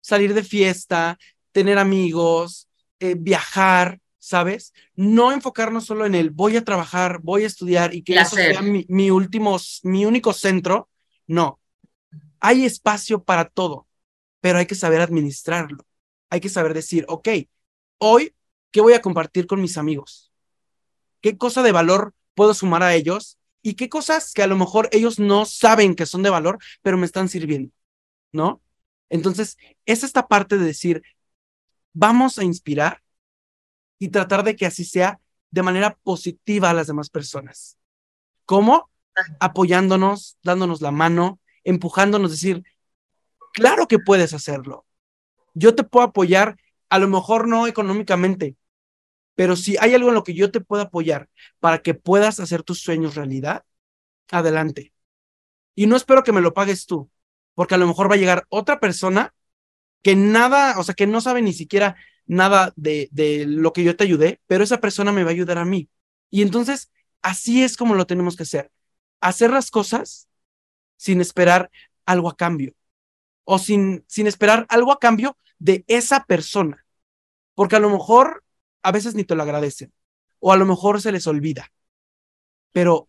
salir 0.01 0.35
de 0.35 0.43
fiesta, 0.43 1.19
tener 1.53 1.79
amigos, 1.79 2.69
eh, 2.99 3.15
viajar, 3.17 4.01
¿sabes? 4.25 4.73
No 4.95 5.33
enfocarnos 5.33 5.85
solo 5.85 6.07
en 6.07 6.15
el 6.15 6.31
voy 6.31 6.57
a 6.57 6.65
trabajar, 6.65 7.21
voy 7.23 7.45
a 7.45 7.47
estudiar 7.47 7.95
y 7.95 8.03
que 8.03 8.15
eso 8.15 8.37
sea 8.37 8.63
mi, 8.63 8.87
mi, 8.89 9.11
último, 9.11 9.59
mi 9.83 10.07
único 10.07 10.33
centro. 10.33 10.89
No, 11.27 11.61
hay 12.41 12.65
espacio 12.65 13.23
para 13.23 13.45
todo, 13.45 13.87
pero 14.41 14.59
hay 14.59 14.65
que 14.65 14.75
saber 14.75 15.03
administrarlo. 15.03 15.85
Hay 16.31 16.41
que 16.41 16.49
saber 16.49 16.73
decir, 16.73 17.05
ok, 17.07 17.29
hoy, 17.99 18.35
¿qué 18.71 18.81
voy 18.81 18.95
a 18.95 19.03
compartir 19.03 19.47
con 19.47 19.61
mis 19.61 19.77
amigos? 19.77 20.33
¿Qué 21.21 21.37
cosa 21.37 21.63
de 21.63 21.73
valor 21.73 22.15
puedo 22.35 22.55
sumar 22.55 22.83
a 22.83 22.95
ellos? 22.95 23.39
Y 23.61 23.75
qué 23.75 23.91
cosas 23.91 24.33
que 24.33 24.43
a 24.43 24.47
lo 24.47 24.57
mejor 24.57 24.89
ellos 24.91 25.19
no 25.19 25.45
saben 25.45 25.95
que 25.95 26.07
son 26.07 26.23
de 26.23 26.31
valor, 26.31 26.59
pero 26.81 26.97
me 26.97 27.05
están 27.05 27.29
sirviendo, 27.29 27.73
¿no? 28.33 28.63
Entonces, 29.11 29.59
es 29.85 30.03
esta 30.03 30.29
parte 30.29 30.57
de 30.57 30.65
decir, 30.65 31.03
vamos 31.93 32.39
a 32.39 32.45
inspirar 32.45 33.04
y 33.99 34.09
tratar 34.09 34.45
de 34.45 34.57
que 34.57 34.67
así 34.67 34.85
sea 34.85 35.21
de 35.51 35.63
manera 35.63 35.97
positiva 36.03 36.71
a 36.71 36.75
las 36.75 36.87
demás 36.87 37.11
personas. 37.11 37.79
¿Cómo? 38.45 38.91
Apoyándonos, 39.41 40.37
dándonos 40.43 40.81
la 40.81 40.91
mano, 40.91 41.39
empujándonos, 41.63 42.31
decir, 42.31 42.65
claro 43.53 43.87
que 43.87 43.99
puedes 43.99 44.35
hacerlo. 44.35 44.85
Yo 45.55 45.75
te 45.75 45.85
puedo 45.85 46.07
apoyar, 46.07 46.57
a 46.89 46.99
lo 46.99 47.09
mejor 47.09 47.47
no 47.47 47.67
económicamente, 47.67 48.57
pero 49.35 49.57
si 49.57 49.77
hay 49.79 49.95
algo 49.95 50.09
en 50.09 50.15
lo 50.15 50.25
que 50.25 50.35
yo 50.35 50.51
te 50.51 50.61
puedo 50.61 50.83
apoyar 50.83 51.29
para 51.61 51.79
que 51.79 51.95
puedas 51.95 52.41
hacer 52.41 52.63
tus 52.63 52.81
sueños 52.81 53.15
realidad, 53.15 53.65
adelante. 54.31 54.93
Y 55.75 55.87
no 55.87 55.97
espero 55.97 56.23
que 56.23 56.33
me 56.33 56.41
lo 56.41 56.55
pagues 56.55 56.87
tú, 56.87 57.11
porque 57.55 57.75
a 57.75 57.79
lo 57.79 57.87
mejor 57.87 58.11
va 58.11 58.15
a 58.15 58.19
llegar 58.19 58.45
otra 58.49 58.81
persona 58.81 59.35
que 60.03 60.17
nada, 60.17 60.79
o 60.79 60.85
sea, 60.85 60.95
que 60.95 61.07
no 61.07 61.21
sabe 61.21 61.43
ni 61.43 61.53
siquiera 61.53 61.97
nada 62.27 62.73
de, 62.77 63.09
de 63.13 63.47
lo 63.47 63.73
que 63.73 63.85
yo 63.85 63.97
te 63.97 64.05
ayudé, 64.05 64.41
pero 64.47 64.65
esa 64.65 64.81
persona 64.81 65.13
me 65.13 65.25
va 65.25 65.31
a 65.31 65.33
ayudar 65.33 65.59
a 65.59 65.65
mí. 65.65 65.89
Y 66.31 66.43
entonces, 66.43 66.91
así 67.23 67.63
es 67.63 67.77
como 67.77 67.95
lo 67.95 68.07
tenemos 68.07 68.37
que 68.37 68.45
hacer. 68.45 68.71
Hacer 69.21 69.51
las 69.51 69.71
cosas 69.71 70.29
sin 70.97 71.21
esperar 71.21 71.71
algo 72.07 72.29
a 72.29 72.37
cambio 72.37 72.75
o 73.45 73.59
sin, 73.59 74.05
sin 74.09 74.27
esperar 74.27 74.67
algo 74.69 74.93
a 74.93 74.99
cambio 74.99 75.37
de 75.59 75.85
esa 75.87 76.25
persona. 76.25 76.85
Porque 77.55 77.77
a 77.77 77.81
lo 77.81 77.91
mejor 77.91 78.45
a 78.83 78.93
veces 78.93 79.15
ni 79.15 79.25
te 79.25 79.35
lo 79.35 79.43
agradecen 79.43 79.93
o 80.41 80.53
a 80.53 80.57
lo 80.57 80.67
mejor 80.67 81.01
se 81.01 81.13
les 81.13 81.27
olvida. 81.27 81.73
Pero 82.73 83.09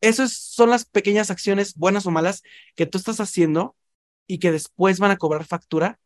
esas 0.00 0.32
son 0.32 0.70
las 0.70 0.84
pequeñas 0.84 1.30
acciones, 1.30 1.74
buenas 1.74 2.06
o 2.06 2.10
malas, 2.10 2.42
que 2.74 2.86
tú 2.86 2.98
estás 2.98 3.20
haciendo 3.20 3.76
y 4.26 4.38
que 4.38 4.52
después 4.52 4.98
van 4.98 5.10
a 5.10 5.16
cobrar 5.16 5.44
factura. 5.44 5.98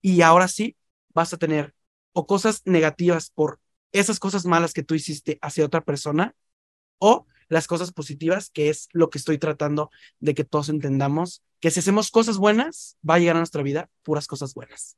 Y 0.00 0.22
ahora 0.22 0.48
sí 0.48 0.76
vas 1.14 1.32
a 1.32 1.38
tener 1.38 1.74
o 2.12 2.26
cosas 2.26 2.62
negativas 2.64 3.30
por 3.30 3.60
esas 3.92 4.18
cosas 4.18 4.46
malas 4.46 4.72
que 4.72 4.82
tú 4.82 4.94
hiciste 4.94 5.38
hacia 5.42 5.64
otra 5.64 5.82
persona 5.82 6.34
o 6.98 7.26
las 7.48 7.66
cosas 7.66 7.92
positivas, 7.92 8.50
que 8.50 8.70
es 8.70 8.88
lo 8.92 9.10
que 9.10 9.18
estoy 9.18 9.38
tratando 9.38 9.90
de 10.20 10.34
que 10.34 10.44
todos 10.44 10.68
entendamos, 10.68 11.42
que 11.60 11.70
si 11.70 11.80
hacemos 11.80 12.10
cosas 12.10 12.38
buenas, 12.38 12.96
va 13.08 13.16
a 13.16 13.18
llegar 13.18 13.36
a 13.36 13.40
nuestra 13.40 13.62
vida 13.62 13.90
puras 14.02 14.26
cosas 14.26 14.54
buenas. 14.54 14.96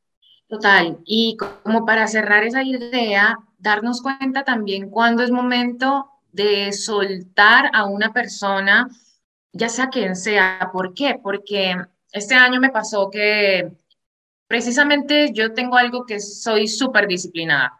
Total, 0.49 0.99
y 1.05 1.37
como 1.37 1.85
para 1.87 2.07
cerrar 2.07 2.45
esa 2.45 2.63
idea, 2.63 3.39
darnos 3.59 4.03
cuenta 4.03 4.45
también 4.45 4.91
cuando 4.91 5.23
es 5.23 5.31
momento 5.31 6.11
de 6.33 6.73
soltar 6.73 7.71
a 7.73 7.87
una 7.87 8.13
persona, 8.13 8.89
ya 9.53 9.69
sea 9.69 9.89
quien 9.89 10.15
sea. 10.15 10.71
¿Por 10.73 10.95
qué? 10.95 11.19
Porque 11.23 11.75
este 12.13 12.35
año 12.35 12.61
me 12.61 12.71
pasó 12.71 13.11
que 13.11 13.73
precisamente 14.55 15.33
yo 15.33 15.53
tengo 15.53 15.77
algo 15.77 16.07
que 16.07 16.21
soy 16.21 16.69
súper 16.69 17.09
disciplinada 17.09 17.77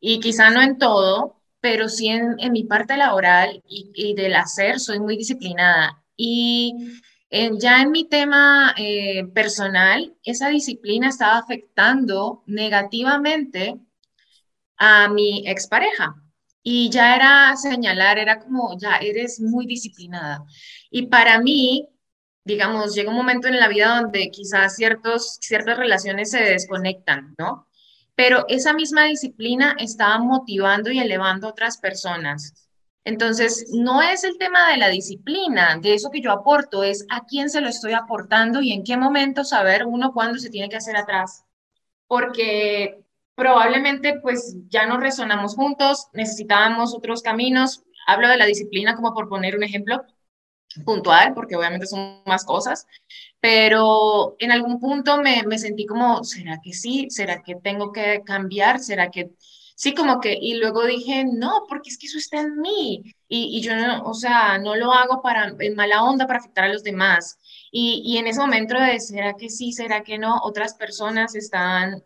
y 0.00 0.20
quizá 0.20 0.48
no 0.48 0.62
en 0.62 0.78
todo, 0.78 1.42
pero 1.60 1.90
sí 1.90 2.08
en, 2.08 2.36
mi 2.50 2.64
parte 2.64 2.96
laboral 2.96 3.62
y, 3.68 4.14
del 4.14 4.34
hacer 4.34 4.80
soy 4.80 5.00
muy 5.00 5.18
disciplinada. 5.18 6.02
Y 6.16 6.72
ya 7.58 7.82
en 7.82 7.90
mi 7.90 8.08
tema 8.08 8.74
eh, 8.78 9.26
personal, 9.34 10.14
esa 10.24 10.48
disciplina 10.48 11.10
estaba 11.10 11.36
afectando 11.36 12.42
negativamente 12.46 13.78
a 14.78 15.08
mi 15.08 15.46
expareja. 15.46 16.14
Y 16.62 16.88
ya 16.88 17.16
era 17.16 17.54
señalar, 17.54 18.18
era 18.18 18.38
como, 18.38 18.78
ya 18.78 18.96
eres 18.96 19.40
muy 19.40 19.66
disciplinada. 19.66 20.42
Y 20.90 21.08
para 21.08 21.38
mí, 21.38 21.86
digamos, 22.48 22.94
llega 22.94 23.10
un 23.10 23.16
momento 23.16 23.46
en 23.46 23.60
la 23.60 23.68
vida 23.68 24.00
donde 24.00 24.30
quizás 24.30 24.74
ciertos, 24.74 25.36
ciertas 25.42 25.76
relaciones 25.76 26.30
se 26.30 26.42
desconectan, 26.42 27.34
¿no? 27.38 27.66
Pero 28.14 28.46
esa 28.48 28.72
misma 28.72 29.04
disciplina 29.04 29.76
estaba 29.78 30.18
motivando 30.18 30.90
y 30.90 30.98
elevando 30.98 31.46
a 31.46 31.50
otras 31.50 31.76
personas. 31.76 32.70
Entonces, 33.04 33.70
no 33.74 34.00
es 34.00 34.24
el 34.24 34.38
tema 34.38 34.70
de 34.70 34.78
la 34.78 34.88
disciplina, 34.88 35.76
de 35.76 35.92
eso 35.92 36.10
que 36.10 36.22
yo 36.22 36.32
aporto, 36.32 36.82
es 36.82 37.04
a 37.10 37.26
quién 37.26 37.50
se 37.50 37.60
lo 37.60 37.68
estoy 37.68 37.92
aportando 37.92 38.62
y 38.62 38.72
en 38.72 38.82
qué 38.82 38.96
momento 38.96 39.44
saber 39.44 39.84
uno 39.84 40.12
cuándo 40.14 40.38
se 40.38 40.48
tiene 40.48 40.70
que 40.70 40.76
hacer 40.76 40.96
atrás. 40.96 41.44
Porque 42.06 43.04
probablemente 43.34 44.18
pues 44.22 44.56
ya 44.68 44.86
no 44.86 44.98
resonamos 44.98 45.54
juntos, 45.54 46.08
necesitábamos 46.14 46.94
otros 46.94 47.20
caminos. 47.20 47.82
Hablo 48.06 48.28
de 48.28 48.38
la 48.38 48.46
disciplina 48.46 48.96
como 48.96 49.12
por 49.12 49.28
poner 49.28 49.54
un 49.54 49.64
ejemplo, 49.64 50.02
puntual, 50.84 51.34
porque 51.34 51.56
obviamente 51.56 51.86
son 51.86 52.22
más 52.26 52.44
cosas, 52.44 52.86
pero 53.40 54.36
en 54.38 54.52
algún 54.52 54.80
punto 54.80 55.18
me, 55.22 55.42
me, 55.44 55.58
sentí 55.58 55.86
como, 55.86 56.24
¿será 56.24 56.60
que 56.62 56.72
sí? 56.72 57.06
¿Será 57.10 57.42
que 57.42 57.56
tengo 57.56 57.92
que 57.92 58.22
cambiar? 58.24 58.80
¿Será 58.80 59.10
que 59.10 59.30
sí? 59.76 59.94
Como 59.94 60.20
que, 60.20 60.36
y 60.40 60.54
luego 60.54 60.84
dije, 60.84 61.24
no, 61.24 61.64
porque 61.68 61.90
es 61.90 61.98
que 61.98 62.06
eso 62.06 62.18
está 62.18 62.40
en 62.40 62.60
mí, 62.60 63.02
y, 63.28 63.58
y 63.58 63.60
yo 63.62 63.76
no, 63.76 64.02
o 64.04 64.14
sea, 64.14 64.58
no 64.58 64.74
lo 64.76 64.92
hago 64.92 65.22
para, 65.22 65.54
en 65.58 65.74
mala 65.76 66.02
onda 66.04 66.26
para 66.26 66.40
afectar 66.40 66.64
a 66.64 66.72
los 66.72 66.82
demás. 66.82 67.38
Y, 67.70 68.02
y 68.04 68.18
en 68.18 68.26
ese 68.26 68.40
momento 68.40 68.78
de, 68.78 68.98
¿será 69.00 69.34
que 69.34 69.50
sí? 69.50 69.72
¿Será 69.72 70.02
que 70.02 70.18
no? 70.18 70.38
Otras 70.42 70.74
personas 70.74 71.34
están 71.34 72.02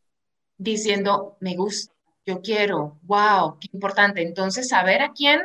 diciendo, 0.58 1.36
me 1.40 1.56
gusta, 1.56 1.92
yo 2.26 2.40
quiero, 2.42 2.98
wow, 3.02 3.58
qué 3.60 3.68
importante. 3.72 4.22
Entonces, 4.22 4.68
saber 4.68 5.02
a 5.02 5.12
quién 5.12 5.40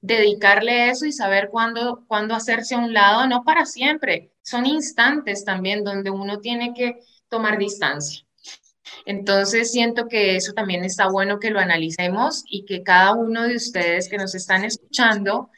dedicarle 0.00 0.90
eso 0.90 1.06
y 1.06 1.12
saber 1.12 1.48
cuándo, 1.50 2.04
cuándo 2.06 2.34
hacerse 2.34 2.74
a 2.74 2.78
un 2.78 2.92
lado, 2.94 3.26
no 3.26 3.44
para 3.44 3.66
siempre, 3.66 4.32
son 4.42 4.66
instantes 4.66 5.44
también 5.44 5.84
donde 5.84 6.10
uno 6.10 6.40
tiene 6.40 6.72
que 6.74 7.00
tomar 7.28 7.58
distancia. 7.58 8.24
Entonces 9.06 9.70
siento 9.72 10.08
que 10.08 10.36
eso 10.36 10.52
también 10.52 10.84
está 10.84 11.08
bueno 11.08 11.38
que 11.38 11.50
lo 11.50 11.60
analicemos 11.60 12.42
y 12.46 12.64
que 12.64 12.82
cada 12.82 13.14
uno 13.14 13.46
de 13.46 13.56
ustedes 13.56 14.08
que 14.08 14.18
nos 14.18 14.34
están 14.34 14.64
escuchando 14.64 15.50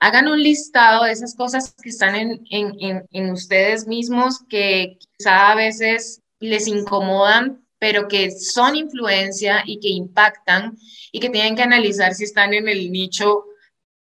hagan 0.00 0.28
un 0.28 0.42
listado 0.42 1.04
de 1.04 1.12
esas 1.12 1.34
cosas 1.34 1.74
que 1.80 1.90
están 1.90 2.14
en, 2.14 2.42
en, 2.50 3.06
en 3.10 3.30
ustedes 3.30 3.86
mismos 3.86 4.40
que 4.48 4.98
quizá 5.18 5.52
a 5.52 5.54
veces 5.54 6.22
les 6.40 6.66
incomodan, 6.66 7.64
pero 7.78 8.08
que 8.08 8.30
son 8.30 8.76
influencia 8.76 9.62
y 9.66 9.78
que 9.78 9.88
impactan 9.88 10.76
y 11.12 11.20
que 11.20 11.28
tienen 11.28 11.54
que 11.54 11.62
analizar 11.62 12.14
si 12.14 12.24
están 12.24 12.54
en 12.54 12.66
el 12.68 12.90
nicho 12.90 13.44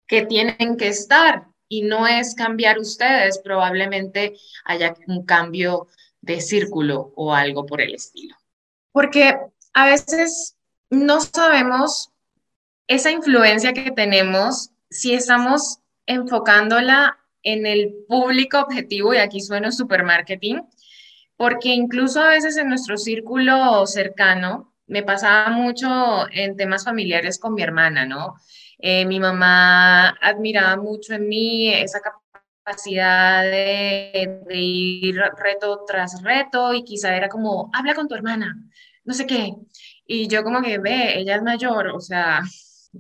que 0.10 0.26
tienen 0.26 0.76
que 0.76 0.90
estar 0.90 1.46
y 1.70 1.84
no 1.84 2.08
es 2.08 2.34
cambiar 2.34 2.80
ustedes, 2.80 3.40
probablemente 3.40 4.34
haya 4.66 4.96
un 5.08 5.24
cambio 5.24 5.88
de 6.20 6.42
círculo 6.42 7.14
o 7.16 7.34
algo 7.34 7.66
por 7.66 7.80
el 7.80 7.94
estilo. 7.94 8.36
Porque 8.92 9.38
a 9.74 9.86
veces 9.86 10.58
no 10.90 11.22
sabemos 11.22 12.10
esa 12.88 13.12
influencia 13.12 13.72
que 13.72 13.92
tenemos 13.92 14.72
si 14.90 15.14
estamos 15.14 15.78
enfocándola 16.08 17.20
en 17.44 17.68
el 17.68 17.94
público 18.08 18.60
objetivo, 18.60 19.14
y 19.14 19.18
aquí 19.18 19.40
suena 19.40 19.72
supermarketing, 19.72 20.64
porque 21.38 21.70
incluso 21.70 22.20
a 22.20 22.30
veces 22.30 22.58
en 22.58 22.68
nuestro 22.68 22.98
círculo 22.98 23.86
cercano 23.86 24.74
me 24.88 25.04
pasaba 25.04 25.52
mucho 25.52 26.28
en 26.32 26.58
temas 26.58 26.84
familiares 26.84 27.38
con 27.38 27.54
mi 27.54 27.62
hermana, 27.62 28.08
¿no? 28.08 28.36
Eh, 28.80 29.06
mi 29.06 29.20
mamá 29.20 30.10
admiraba 30.22 30.78
mucho 30.78 31.14
en 31.14 31.28
mí 31.28 31.74
esa 31.74 32.00
capacidad 32.00 33.44
de, 33.44 34.42
ir 34.52 35.16
reto 35.38 35.84
tras 35.86 36.22
reto 36.24 36.74
y 36.74 36.84
quizá 36.84 37.16
era 37.16 37.28
como, 37.30 37.70
habla 37.74 37.94
con 37.94 38.08
tu 38.08 38.16
hermana, 38.16 38.56
no 39.04 39.14
sé 39.14 39.28
qué. 39.28 39.54
Y 40.06 40.28
yo 40.28 40.44
como 40.44 40.62
que, 40.62 40.78
ve, 40.80 41.20
ella 41.20 41.36
es 41.36 41.44
mayor, 41.44 41.90
o 41.90 42.00
sea, 42.00 42.42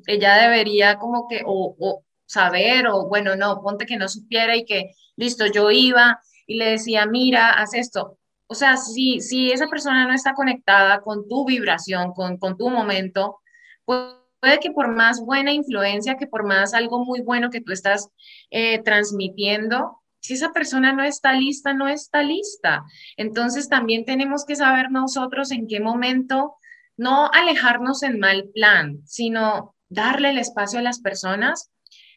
ella 0.07 0.35
debería 0.35 0.97
como 0.97 1.27
que, 1.27 1.41
o, 1.45 1.75
o 1.79 2.05
saber, 2.25 2.87
o 2.87 3.07
bueno, 3.07 3.35
no, 3.35 3.61
ponte 3.61 3.85
que 3.85 3.97
no 3.97 4.09
supiera 4.09 4.55
y 4.55 4.65
que, 4.65 4.91
listo, 5.15 5.45
yo 5.47 5.71
iba 5.71 6.19
y 6.45 6.55
le 6.57 6.71
decía, 6.71 7.05
mira, 7.05 7.51
haz 7.51 7.73
esto. 7.73 8.17
O 8.47 8.55
sea, 8.55 8.77
si, 8.77 9.21
si 9.21 9.51
esa 9.51 9.67
persona 9.67 10.07
no 10.07 10.13
está 10.13 10.33
conectada 10.33 11.01
con 11.01 11.27
tu 11.27 11.45
vibración, 11.45 12.13
con, 12.13 12.37
con 12.37 12.57
tu 12.57 12.69
momento, 12.69 13.39
pues 13.85 14.18
puede 14.39 14.60
que 14.60 14.71
por 14.71 14.93
más 14.93 15.21
buena 15.21 15.52
influencia, 15.52 16.15
que 16.17 16.28
por 16.28 16.45
más 16.45 16.73
algo 16.73 17.04
muy 17.04 17.21
bueno 17.21 17.49
que 17.49 17.62
tú 17.62 17.71
estás 17.71 18.10
eh, 18.52 18.82
transmitiendo, 18.84 19.99
si 20.21 20.34
esa 20.34 20.52
persona 20.52 20.93
no 20.93 21.04
está 21.04 21.34
lista, 21.34 21.73
no 21.73 21.88
está 21.88 22.23
lista. 22.23 22.84
Entonces 23.17 23.69
también 23.69 24.06
tenemos 24.06 24.45
que 24.45 24.56
saber 24.56 24.91
nosotros 24.91 25.52
en 25.52 25.67
qué 25.67 25.80
momento 25.80 26.56
no 26.97 27.30
alejarnos 27.32 28.04
en 28.04 28.19
mal 28.19 28.49
plan, 28.54 28.99
sino 29.06 29.75
darle 29.88 30.32
el 30.32 30.38
espacio 30.38 30.80
a 30.80 30.84
las 30.84 30.99
personas 30.99 31.71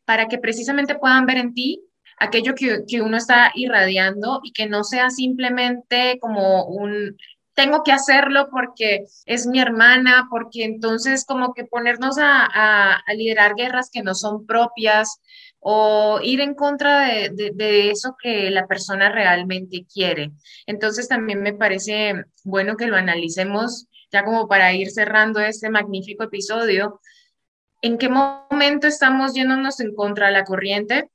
para 0.04 0.26
que 0.26 0.38
precisamente 0.38 0.96
puedan 0.96 1.26
ver 1.26 1.36
en 1.38 1.54
ti 1.54 1.80
aquello 2.18 2.54
que, 2.54 2.80
que, 2.86 3.00
uno 3.00 3.16
está 3.16 3.50
irradiando 3.54 4.40
y 4.42 4.52
que 4.52 4.66
no 4.66 4.84
sea 4.84 5.10
simplemente 5.10 6.18
como 6.20 6.66
un, 6.66 7.16
tengo 7.54 7.82
que 7.82 7.92
hacerlo 7.92 8.48
porque 8.50 9.04
es 9.26 9.46
mi 9.46 9.60
hermana, 9.60 10.26
porque 10.30 10.64
entonces 10.64 11.24
como 11.24 11.52
que 11.54 11.64
ponernos 11.64 12.18
a, 12.18 12.46
a, 12.46 12.94
a 12.94 13.14
liderar 13.14 13.54
guerras 13.54 13.90
que 13.92 14.02
no 14.02 14.14
son 14.14 14.46
propias 14.46 15.20
o 15.60 16.18
ir 16.22 16.40
en 16.40 16.54
contra 16.54 17.06
de, 17.06 17.30
de, 17.30 17.52
de, 17.54 17.90
eso 17.90 18.16
que 18.20 18.50
la 18.50 18.66
persona 18.66 19.10
realmente 19.12 19.86
quiere. 19.92 20.32
Entonces 20.66 21.08
también 21.08 21.42
me 21.42 21.52
parece 21.52 22.24
bueno 22.44 22.76
que 22.76 22.86
lo 22.86 22.96
analicemos 22.96 23.86
ya 24.10 24.24
como 24.24 24.48
para 24.48 24.72
ir 24.72 24.90
cerrando 24.90 25.40
este 25.40 25.70
magnífico 25.70 26.24
episodio. 26.24 27.00
¿En 27.80 27.98
qué 27.98 28.08
momento 28.08 28.86
estamos 28.86 29.34
yéndonos 29.34 29.80
en 29.80 29.94
contra 29.94 30.26
de 30.26 30.32
la 30.32 30.44
corriente? 30.44 31.08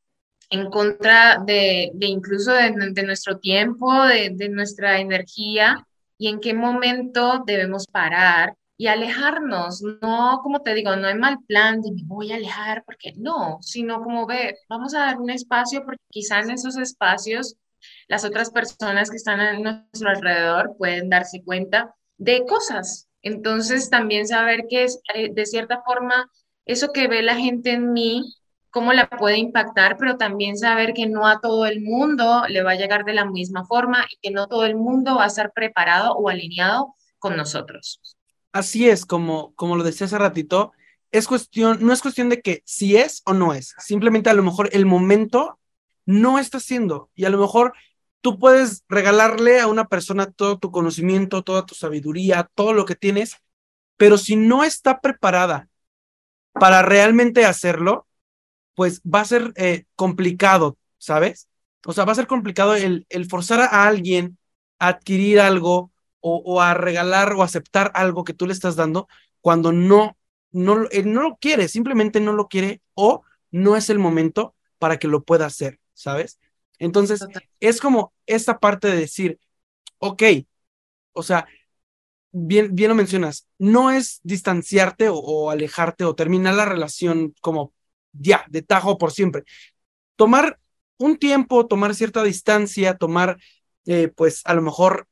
en 0.49 0.69
contra 0.69 1.43
de, 1.45 1.91
de 1.93 2.07
incluso 2.07 2.53
de, 2.53 2.73
de, 2.93 3.03
nuestro 3.03 3.37
tiempo, 3.37 4.05
de, 4.05 4.29
de, 4.33 4.47
nuestra 4.47 5.01
energía 5.01 5.86
y 6.17 6.27
en 6.29 6.39
qué 6.39 6.53
momento 6.53 7.43
debemos 7.45 7.87
parar 7.87 8.55
y 8.77 8.87
alejarnos. 8.87 9.81
No, 10.01 10.39
como 10.43 10.61
te 10.61 10.73
digo, 10.73 10.95
no 10.95 11.07
hay 11.07 11.15
mal 11.15 11.37
plan 11.47 11.81
de 11.81 11.91
me 11.91 12.03
voy 12.05 12.31
a 12.31 12.35
alejar 12.35 12.83
porque 12.85 13.13
no, 13.17 13.57
sino 13.61 14.01
como 14.03 14.25
ve, 14.27 14.55
vamos 14.69 14.93
a 14.93 14.99
dar 14.99 15.19
un 15.19 15.29
espacio 15.29 15.83
porque 15.83 16.03
quizá 16.09 16.39
en 16.39 16.51
esos 16.51 16.77
espacios 16.77 17.55
las 18.07 18.25
otras 18.25 18.51
personas 18.51 19.09
que 19.09 19.17
están 19.17 19.39
a 19.39 19.53
nuestro 19.59 20.09
alrededor 20.09 20.75
pueden 20.77 21.09
darse 21.09 21.43
cuenta 21.43 21.95
de 22.17 22.45
cosas. 22.45 23.07
Entonces 23.21 23.89
también 23.89 24.27
saber 24.27 24.65
que 24.69 24.83
es 24.83 25.01
eh, 25.13 25.29
de 25.33 25.45
cierta 25.45 25.81
forma 25.83 26.29
eso 26.65 26.91
que 26.93 27.07
ve 27.07 27.21
la 27.21 27.35
gente 27.35 27.71
en 27.71 27.93
mí 27.93 28.23
cómo 28.77 28.93
la 28.93 29.09
puede 29.09 29.39
impactar, 29.39 29.97
pero 29.97 30.17
también 30.17 30.55
saber 30.55 30.93
que 30.93 31.07
no 31.07 31.25
a 31.27 31.41
todo 31.41 31.65
el 31.65 31.81
mundo 31.81 32.43
le 32.47 32.61
va 32.61 32.73
a 32.73 32.75
llegar 32.75 33.05
de 33.05 33.15
la 33.15 33.25
misma 33.25 33.65
forma 33.65 34.05
y 34.07 34.19
que 34.21 34.29
no 34.29 34.45
todo 34.45 34.67
el 34.67 34.75
mundo 34.75 35.15
va 35.15 35.23
a 35.23 35.27
estar 35.27 35.51
preparado 35.51 36.13
o 36.13 36.29
alineado 36.29 36.93
con 37.17 37.35
nosotros. 37.35 37.99
Así 38.51 38.87
es, 38.87 39.03
como, 39.07 39.55
como 39.55 39.77
lo 39.77 39.83
decía 39.83 40.05
hace 40.05 40.19
ratito, 40.19 40.73
es 41.09 41.27
cuestión, 41.27 41.79
no 41.81 41.91
es 41.91 42.03
cuestión 42.03 42.29
de 42.29 42.39
que 42.39 42.61
si 42.65 42.97
es 42.97 43.23
o 43.25 43.33
no 43.33 43.51
es, 43.55 43.73
simplemente 43.79 44.29
a 44.29 44.35
lo 44.35 44.43
mejor 44.43 44.69
el 44.71 44.85
momento 44.85 45.57
no 46.05 46.37
está 46.37 46.59
siendo 46.59 47.09
y 47.15 47.25
a 47.25 47.31
lo 47.31 47.39
mejor 47.39 47.73
tú 48.21 48.37
puedes 48.37 48.83
regalarle 48.87 49.59
a 49.59 49.65
una 49.65 49.87
persona 49.87 50.27
todo 50.27 50.59
tu 50.59 50.69
conocimiento, 50.69 51.41
toda 51.41 51.65
tu 51.65 51.73
sabiduría, 51.73 52.47
todo 52.53 52.73
lo 52.73 52.85
que 52.85 52.93
tienes, 52.93 53.37
pero 53.97 54.19
si 54.19 54.35
no 54.35 54.63
está 54.63 55.01
preparada 55.01 55.67
para 56.53 56.83
realmente 56.83 57.43
hacerlo, 57.43 58.06
pues 58.77 59.01
va 59.01 59.21
a 59.21 59.25
ser 59.25 59.53
eh, 59.55 59.85
complicado, 59.95 60.77
¿sabes? 60.99 61.49
O 61.83 61.93
sea, 61.93 62.05
va 62.05 62.11
a 62.11 62.15
ser 62.15 62.27
complicado 62.27 62.75
el, 62.75 63.07
el 63.09 63.25
forzar 63.25 63.59
a 63.59 63.87
alguien 63.87 64.37
a 64.77 64.89
adquirir 64.89 65.39
algo 65.39 65.91
o, 66.19 66.43
o, 66.45 66.61
a 66.61 66.75
regalar 66.75 67.33
o 67.33 67.41
aceptar 67.41 67.91
algo 67.95 68.23
que 68.23 68.35
tú 68.35 68.45
le 68.45 68.53
estás 68.53 68.75
dando 68.75 69.07
cuando 69.41 69.71
no, 69.71 70.15
no, 70.51 70.87
él 70.91 71.11
no 71.11 71.23
lo 71.23 71.37
quiere, 71.37 71.69
simplemente 71.69 72.19
no 72.19 72.33
lo 72.33 72.49
quiere 72.49 72.83
o 72.93 73.23
no 73.49 73.77
es 73.77 73.89
el 73.89 73.97
momento 73.97 74.53
para 74.77 74.99
que 74.99 75.07
lo 75.07 75.23
pueda 75.23 75.47
hacer, 75.47 75.79
¿sabes? 75.93 76.37
Entonces, 76.77 77.25
es 77.59 77.81
como 77.81 78.13
esta 78.27 78.59
parte 78.59 78.89
de 78.89 78.97
decir, 78.97 79.39
ok, 79.97 80.21
o 81.13 81.23
sea, 81.23 81.47
bien, 82.31 82.75
bien 82.75 82.89
lo 82.89 82.95
mencionas, 82.95 83.47
no 83.57 83.89
es 83.89 84.19
distanciarte 84.21 85.09
o, 85.09 85.15
o 85.17 85.49
alejarte 85.49 86.03
o 86.03 86.13
terminar 86.13 86.53
la 86.53 86.65
relación 86.65 87.33
como 87.41 87.73
ya, 88.19 88.45
de 88.49 88.61
tajo 88.61 88.97
por 88.97 89.11
siempre. 89.11 89.43
Tomar 90.15 90.59
un 90.97 91.17
tiempo, 91.17 91.67
tomar 91.67 91.95
cierta 91.95 92.23
distancia, 92.23 92.97
tomar, 92.97 93.37
eh, 93.85 94.09
pues 94.09 94.41
a 94.45 94.53
lo 94.53 94.61
mejor 94.61 95.07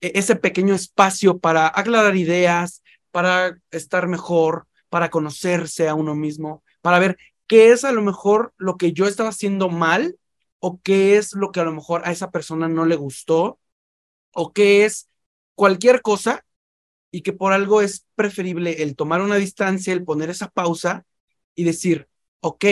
e-, 0.00 0.12
ese 0.18 0.36
pequeño 0.36 0.74
espacio 0.74 1.38
para 1.38 1.66
aclarar 1.74 2.16
ideas, 2.16 2.82
para 3.10 3.58
estar 3.70 4.08
mejor, 4.08 4.66
para 4.88 5.10
conocerse 5.10 5.88
a 5.88 5.94
uno 5.94 6.14
mismo, 6.14 6.62
para 6.80 6.98
ver 6.98 7.16
qué 7.46 7.72
es 7.72 7.84
a 7.84 7.92
lo 7.92 8.02
mejor 8.02 8.52
lo 8.56 8.76
que 8.76 8.92
yo 8.92 9.06
estaba 9.06 9.30
haciendo 9.30 9.68
mal 9.68 10.18
o 10.58 10.80
qué 10.82 11.16
es 11.16 11.34
lo 11.34 11.52
que 11.52 11.60
a 11.60 11.64
lo 11.64 11.72
mejor 11.72 12.02
a 12.04 12.12
esa 12.12 12.30
persona 12.30 12.68
no 12.68 12.84
le 12.86 12.96
gustó 12.96 13.60
o 14.32 14.52
qué 14.52 14.84
es 14.84 15.08
cualquier 15.54 16.02
cosa 16.02 16.44
y 17.10 17.22
que 17.22 17.32
por 17.32 17.52
algo 17.52 17.80
es 17.82 18.06
preferible 18.14 18.82
el 18.82 18.96
tomar 18.96 19.22
una 19.22 19.36
distancia, 19.36 19.92
el 19.92 20.04
poner 20.04 20.30
esa 20.30 20.48
pausa 20.48 21.06
y 21.54 21.64
decir, 21.64 22.08
ok, 22.40 22.64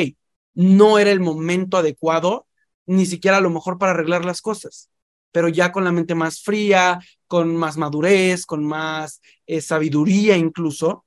no 0.54 0.98
era 0.98 1.10
el 1.10 1.20
momento 1.20 1.76
adecuado, 1.76 2.46
ni 2.86 3.06
siquiera 3.06 3.38
a 3.38 3.40
lo 3.40 3.50
mejor 3.50 3.78
para 3.78 3.92
arreglar 3.92 4.24
las 4.24 4.40
cosas, 4.40 4.90
pero 5.32 5.48
ya 5.48 5.72
con 5.72 5.84
la 5.84 5.92
mente 5.92 6.14
más 6.14 6.42
fría, 6.42 7.00
con 7.26 7.56
más 7.56 7.76
madurez, 7.76 8.46
con 8.46 8.64
más 8.64 9.20
eh, 9.46 9.60
sabiduría 9.60 10.36
incluso, 10.36 11.04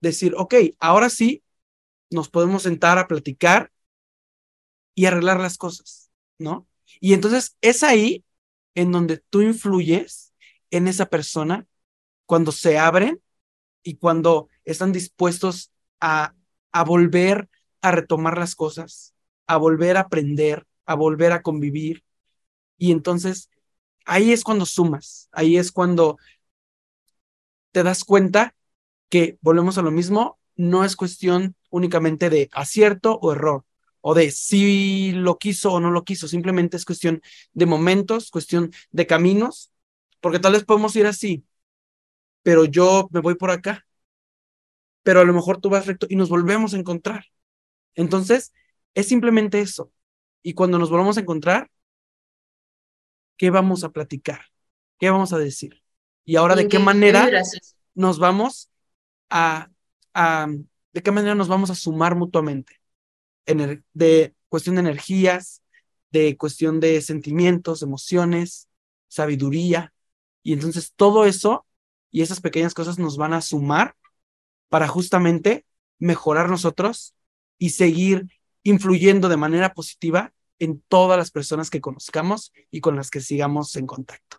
decir, 0.00 0.34
ok, 0.36 0.54
ahora 0.78 1.10
sí, 1.10 1.42
nos 2.10 2.28
podemos 2.28 2.62
sentar 2.62 2.98
a 2.98 3.08
platicar 3.08 3.72
y 4.94 5.06
arreglar 5.06 5.40
las 5.40 5.58
cosas, 5.58 6.10
¿no? 6.38 6.66
Y 7.00 7.12
entonces 7.14 7.56
es 7.60 7.82
ahí 7.82 8.24
en 8.74 8.92
donde 8.92 9.18
tú 9.18 9.42
influyes 9.42 10.32
en 10.70 10.88
esa 10.88 11.06
persona 11.06 11.66
cuando 12.24 12.52
se 12.52 12.78
abren 12.78 13.20
y 13.82 13.96
cuando 13.96 14.48
están 14.64 14.92
dispuestos 14.92 15.70
a, 16.00 16.34
a 16.72 16.84
volver 16.84 17.48
a 17.86 17.92
retomar 17.92 18.36
las 18.36 18.56
cosas, 18.56 19.14
a 19.46 19.56
volver 19.56 19.96
a 19.96 20.00
aprender, 20.00 20.66
a 20.86 20.94
volver 20.94 21.32
a 21.32 21.42
convivir. 21.42 22.02
Y 22.78 22.92
entonces 22.92 23.48
ahí 24.04 24.32
es 24.32 24.42
cuando 24.42 24.66
sumas, 24.66 25.28
ahí 25.32 25.56
es 25.56 25.70
cuando 25.70 26.18
te 27.70 27.82
das 27.84 28.04
cuenta 28.04 28.56
que 29.08 29.38
volvemos 29.40 29.78
a 29.78 29.82
lo 29.82 29.92
mismo, 29.92 30.38
no 30.56 30.84
es 30.84 30.96
cuestión 30.96 31.54
únicamente 31.70 32.28
de 32.28 32.48
acierto 32.52 33.18
o 33.22 33.32
error, 33.32 33.64
o 34.00 34.14
de 34.14 34.30
si 34.32 35.12
lo 35.12 35.38
quiso 35.38 35.72
o 35.72 35.80
no 35.80 35.90
lo 35.92 36.04
quiso, 36.04 36.26
simplemente 36.26 36.76
es 36.76 36.84
cuestión 36.84 37.22
de 37.52 37.66
momentos, 37.66 38.30
cuestión 38.30 38.72
de 38.90 39.06
caminos, 39.06 39.70
porque 40.20 40.40
tal 40.40 40.54
vez 40.54 40.64
podemos 40.64 40.96
ir 40.96 41.06
así, 41.06 41.44
pero 42.42 42.64
yo 42.64 43.08
me 43.12 43.20
voy 43.20 43.36
por 43.36 43.50
acá, 43.50 43.86
pero 45.04 45.20
a 45.20 45.24
lo 45.24 45.32
mejor 45.32 45.60
tú 45.60 45.70
vas 45.70 45.86
recto 45.86 46.06
y 46.10 46.16
nos 46.16 46.28
volvemos 46.30 46.74
a 46.74 46.78
encontrar. 46.78 47.26
Entonces, 47.96 48.52
es 48.94 49.08
simplemente 49.08 49.60
eso. 49.60 49.90
Y 50.42 50.54
cuando 50.54 50.78
nos 50.78 50.90
volvamos 50.90 51.16
a 51.16 51.20
encontrar, 51.20 51.70
¿qué 53.36 53.50
vamos 53.50 53.82
a 53.82 53.90
platicar? 53.90 54.42
¿Qué 54.98 55.10
vamos 55.10 55.32
a 55.32 55.38
decir? 55.38 55.82
Y 56.24 56.36
ahora, 56.36 56.54
¿de 56.54 56.68
qué 56.68 56.78
manera 56.78 57.28
nos 57.94 58.18
vamos 58.18 58.70
a, 59.28 59.70
a, 60.14 60.46
de 60.92 61.02
qué 61.02 61.10
manera 61.10 61.34
nos 61.34 61.48
vamos 61.48 61.70
a 61.70 61.74
sumar 61.74 62.14
mutuamente? 62.14 62.80
En 63.44 63.84
de 63.92 64.34
cuestión 64.48 64.76
de 64.76 64.80
energías, 64.80 65.62
de 66.10 66.36
cuestión 66.36 66.80
de 66.80 67.00
sentimientos, 67.02 67.82
emociones, 67.82 68.68
sabiduría. 69.08 69.92
Y 70.42 70.52
entonces 70.52 70.92
todo 70.94 71.26
eso 71.26 71.66
y 72.10 72.22
esas 72.22 72.40
pequeñas 72.40 72.74
cosas 72.74 72.98
nos 72.98 73.16
van 73.16 73.34
a 73.34 73.42
sumar 73.42 73.96
para 74.68 74.88
justamente 74.88 75.66
mejorar 75.98 76.48
nosotros 76.48 77.14
y 77.58 77.70
seguir 77.70 78.26
influyendo 78.62 79.28
de 79.28 79.36
manera 79.36 79.72
positiva 79.72 80.32
en 80.58 80.80
todas 80.88 81.18
las 81.18 81.30
personas 81.30 81.70
que 81.70 81.80
conozcamos 81.80 82.52
y 82.70 82.80
con 82.80 82.96
las 82.96 83.10
que 83.10 83.20
sigamos 83.20 83.76
en 83.76 83.86
contacto. 83.86 84.38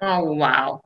Oh, 0.00 0.34
wow. 0.34 0.80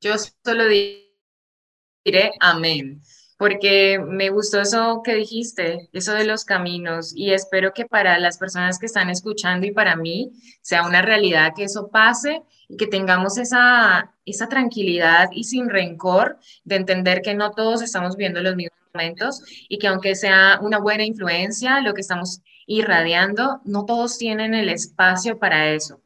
Yo 0.00 0.14
solo 0.44 0.64
diré 0.66 2.32
amén 2.40 3.02
porque 3.36 3.98
me 3.98 4.30
gustó 4.30 4.60
eso 4.60 5.02
que 5.04 5.14
dijiste, 5.14 5.88
eso 5.92 6.12
de 6.12 6.24
los 6.24 6.44
caminos, 6.44 7.12
y 7.14 7.32
espero 7.32 7.72
que 7.72 7.84
para 7.84 8.18
las 8.18 8.38
personas 8.38 8.78
que 8.78 8.86
están 8.86 9.10
escuchando 9.10 9.66
y 9.66 9.72
para 9.72 9.96
mí 9.96 10.32
sea 10.62 10.86
una 10.86 11.02
realidad 11.02 11.52
que 11.56 11.64
eso 11.64 11.88
pase 11.90 12.42
y 12.68 12.76
que 12.76 12.86
tengamos 12.86 13.36
esa, 13.38 14.14
esa 14.24 14.48
tranquilidad 14.48 15.28
y 15.32 15.44
sin 15.44 15.68
rencor 15.68 16.38
de 16.64 16.76
entender 16.76 17.22
que 17.22 17.34
no 17.34 17.50
todos 17.50 17.82
estamos 17.82 18.16
viendo 18.16 18.40
los 18.40 18.56
mismos 18.56 18.78
momentos 18.94 19.42
y 19.68 19.78
que 19.78 19.88
aunque 19.88 20.14
sea 20.14 20.58
una 20.62 20.78
buena 20.78 21.04
influencia, 21.04 21.80
lo 21.80 21.94
que 21.94 22.00
estamos 22.00 22.40
irradiando, 22.66 23.60
no 23.64 23.84
todos 23.84 24.18
tienen 24.18 24.54
el 24.54 24.68
espacio 24.68 25.38
para 25.38 25.70
eso. 25.70 26.00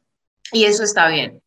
Y 0.51 0.65
eso 0.65 0.83
está 0.83 1.07
bien 1.07 1.41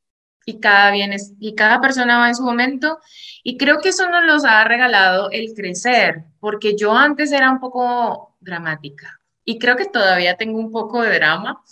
y 0.44 0.60
cada, 0.60 0.90
bien 0.90 1.12
es, 1.12 1.32
y 1.38 1.54
cada 1.54 1.80
persona 1.80 2.18
va 2.18 2.28
en 2.28 2.34
su 2.34 2.42
momento. 2.42 2.98
Y 3.42 3.56
creo 3.56 3.78
que 3.78 3.90
eso 3.90 4.08
nos 4.08 4.24
los 4.24 4.44
ha 4.44 4.64
regalado 4.64 5.30
el 5.30 5.54
crecer, 5.54 6.24
porque 6.40 6.76
yo 6.76 6.92
antes 6.92 7.32
era 7.32 7.50
un 7.50 7.60
poco 7.60 8.36
dramática 8.40 9.20
y 9.44 9.58
creo 9.58 9.76
que 9.76 9.86
todavía 9.86 10.36
tengo 10.36 10.58
un 10.58 10.70
poco 10.70 11.02
de 11.02 11.14
drama, 11.14 11.62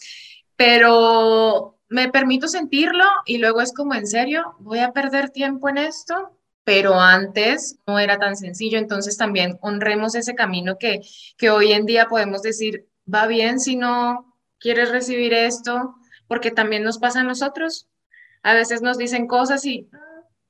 pero 0.56 1.78
me 1.88 2.08
permito 2.08 2.48
sentirlo 2.48 3.04
y 3.26 3.38
luego 3.38 3.60
es 3.60 3.72
como, 3.72 3.94
en 3.94 4.06
serio, 4.06 4.54
voy 4.58 4.80
a 4.80 4.92
perder 4.92 5.30
tiempo 5.30 5.68
en 5.68 5.78
esto, 5.78 6.36
pero 6.70 7.00
antes 7.00 7.80
no 7.84 7.98
era 7.98 8.20
tan 8.20 8.36
sencillo, 8.36 8.78
entonces 8.78 9.16
también 9.16 9.58
honremos 9.60 10.14
ese 10.14 10.36
camino 10.36 10.78
que, 10.78 11.00
que 11.36 11.50
hoy 11.50 11.72
en 11.72 11.84
día 11.84 12.06
podemos 12.06 12.42
decir, 12.42 12.86
va 13.12 13.26
bien 13.26 13.58
si 13.58 13.74
no 13.74 14.36
quieres 14.60 14.92
recibir 14.92 15.34
esto, 15.34 15.96
porque 16.28 16.52
también 16.52 16.84
nos 16.84 16.98
pasa 16.98 17.22
a 17.22 17.24
nosotros, 17.24 17.88
a 18.44 18.54
veces 18.54 18.82
nos 18.82 18.98
dicen 18.98 19.26
cosas 19.26 19.64
y 19.64 19.90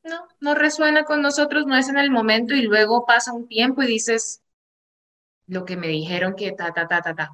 no, 0.02 0.28
no 0.40 0.54
resuena 0.54 1.04
con 1.04 1.22
nosotros, 1.22 1.64
no 1.64 1.74
es 1.74 1.88
en 1.88 1.96
el 1.96 2.10
momento 2.10 2.52
y 2.52 2.60
luego 2.60 3.06
pasa 3.06 3.32
un 3.32 3.48
tiempo 3.48 3.82
y 3.82 3.86
dices 3.86 4.42
lo 5.46 5.64
que 5.64 5.78
me 5.78 5.88
dijeron 5.88 6.34
que 6.36 6.52
ta, 6.52 6.74
ta, 6.74 6.86
ta, 6.86 7.00
ta, 7.00 7.14
ta. 7.14 7.30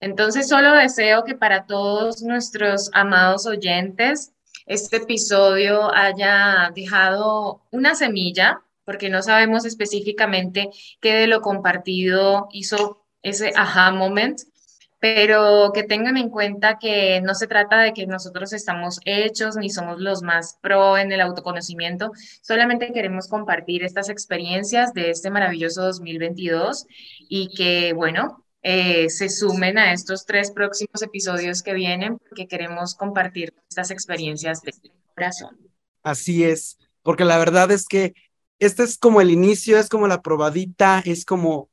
Entonces 0.00 0.48
solo 0.48 0.72
deseo 0.72 1.22
que 1.22 1.36
para 1.36 1.66
todos 1.66 2.22
nuestros 2.22 2.90
amados 2.94 3.46
oyentes 3.46 4.32
este 4.68 4.98
episodio 4.98 5.94
haya 5.94 6.70
dejado 6.74 7.62
una 7.70 7.94
semilla, 7.94 8.62
porque 8.84 9.10
no 9.10 9.22
sabemos 9.22 9.64
específicamente 9.64 10.70
qué 11.00 11.14
de 11.14 11.26
lo 11.26 11.40
compartido 11.40 12.48
hizo 12.52 13.04
ese 13.22 13.52
aha 13.56 13.90
moment, 13.92 14.40
pero 15.00 15.70
que 15.72 15.84
tengan 15.84 16.16
en 16.16 16.28
cuenta 16.28 16.78
que 16.78 17.20
no 17.20 17.34
se 17.34 17.46
trata 17.46 17.80
de 17.80 17.92
que 17.92 18.06
nosotros 18.06 18.52
estamos 18.52 19.00
hechos 19.04 19.56
ni 19.56 19.70
somos 19.70 20.00
los 20.00 20.22
más 20.22 20.58
pro 20.60 20.98
en 20.98 21.12
el 21.12 21.20
autoconocimiento, 21.20 22.12
solamente 22.42 22.92
queremos 22.92 23.28
compartir 23.28 23.84
estas 23.84 24.08
experiencias 24.08 24.92
de 24.94 25.10
este 25.10 25.30
maravilloso 25.30 25.82
2022 25.82 26.86
y 27.28 27.48
que, 27.54 27.92
bueno, 27.92 28.44
eh, 28.70 29.08
se 29.08 29.30
sumen 29.30 29.78
a 29.78 29.94
estos 29.94 30.26
tres 30.26 30.50
próximos 30.50 31.00
episodios 31.00 31.62
que 31.62 31.72
vienen 31.72 32.18
porque 32.18 32.46
queremos 32.46 32.94
compartir 32.94 33.54
estas 33.70 33.90
experiencias 33.90 34.60
de 34.60 34.74
corazón. 35.14 35.56
Así 36.02 36.44
es, 36.44 36.76
porque 37.02 37.24
la 37.24 37.38
verdad 37.38 37.70
es 37.70 37.86
que 37.86 38.12
este 38.58 38.82
es 38.82 38.98
como 38.98 39.22
el 39.22 39.30
inicio, 39.30 39.78
es 39.78 39.88
como 39.88 40.06
la 40.06 40.20
probadita, 40.20 41.02
es 41.06 41.24
como 41.24 41.70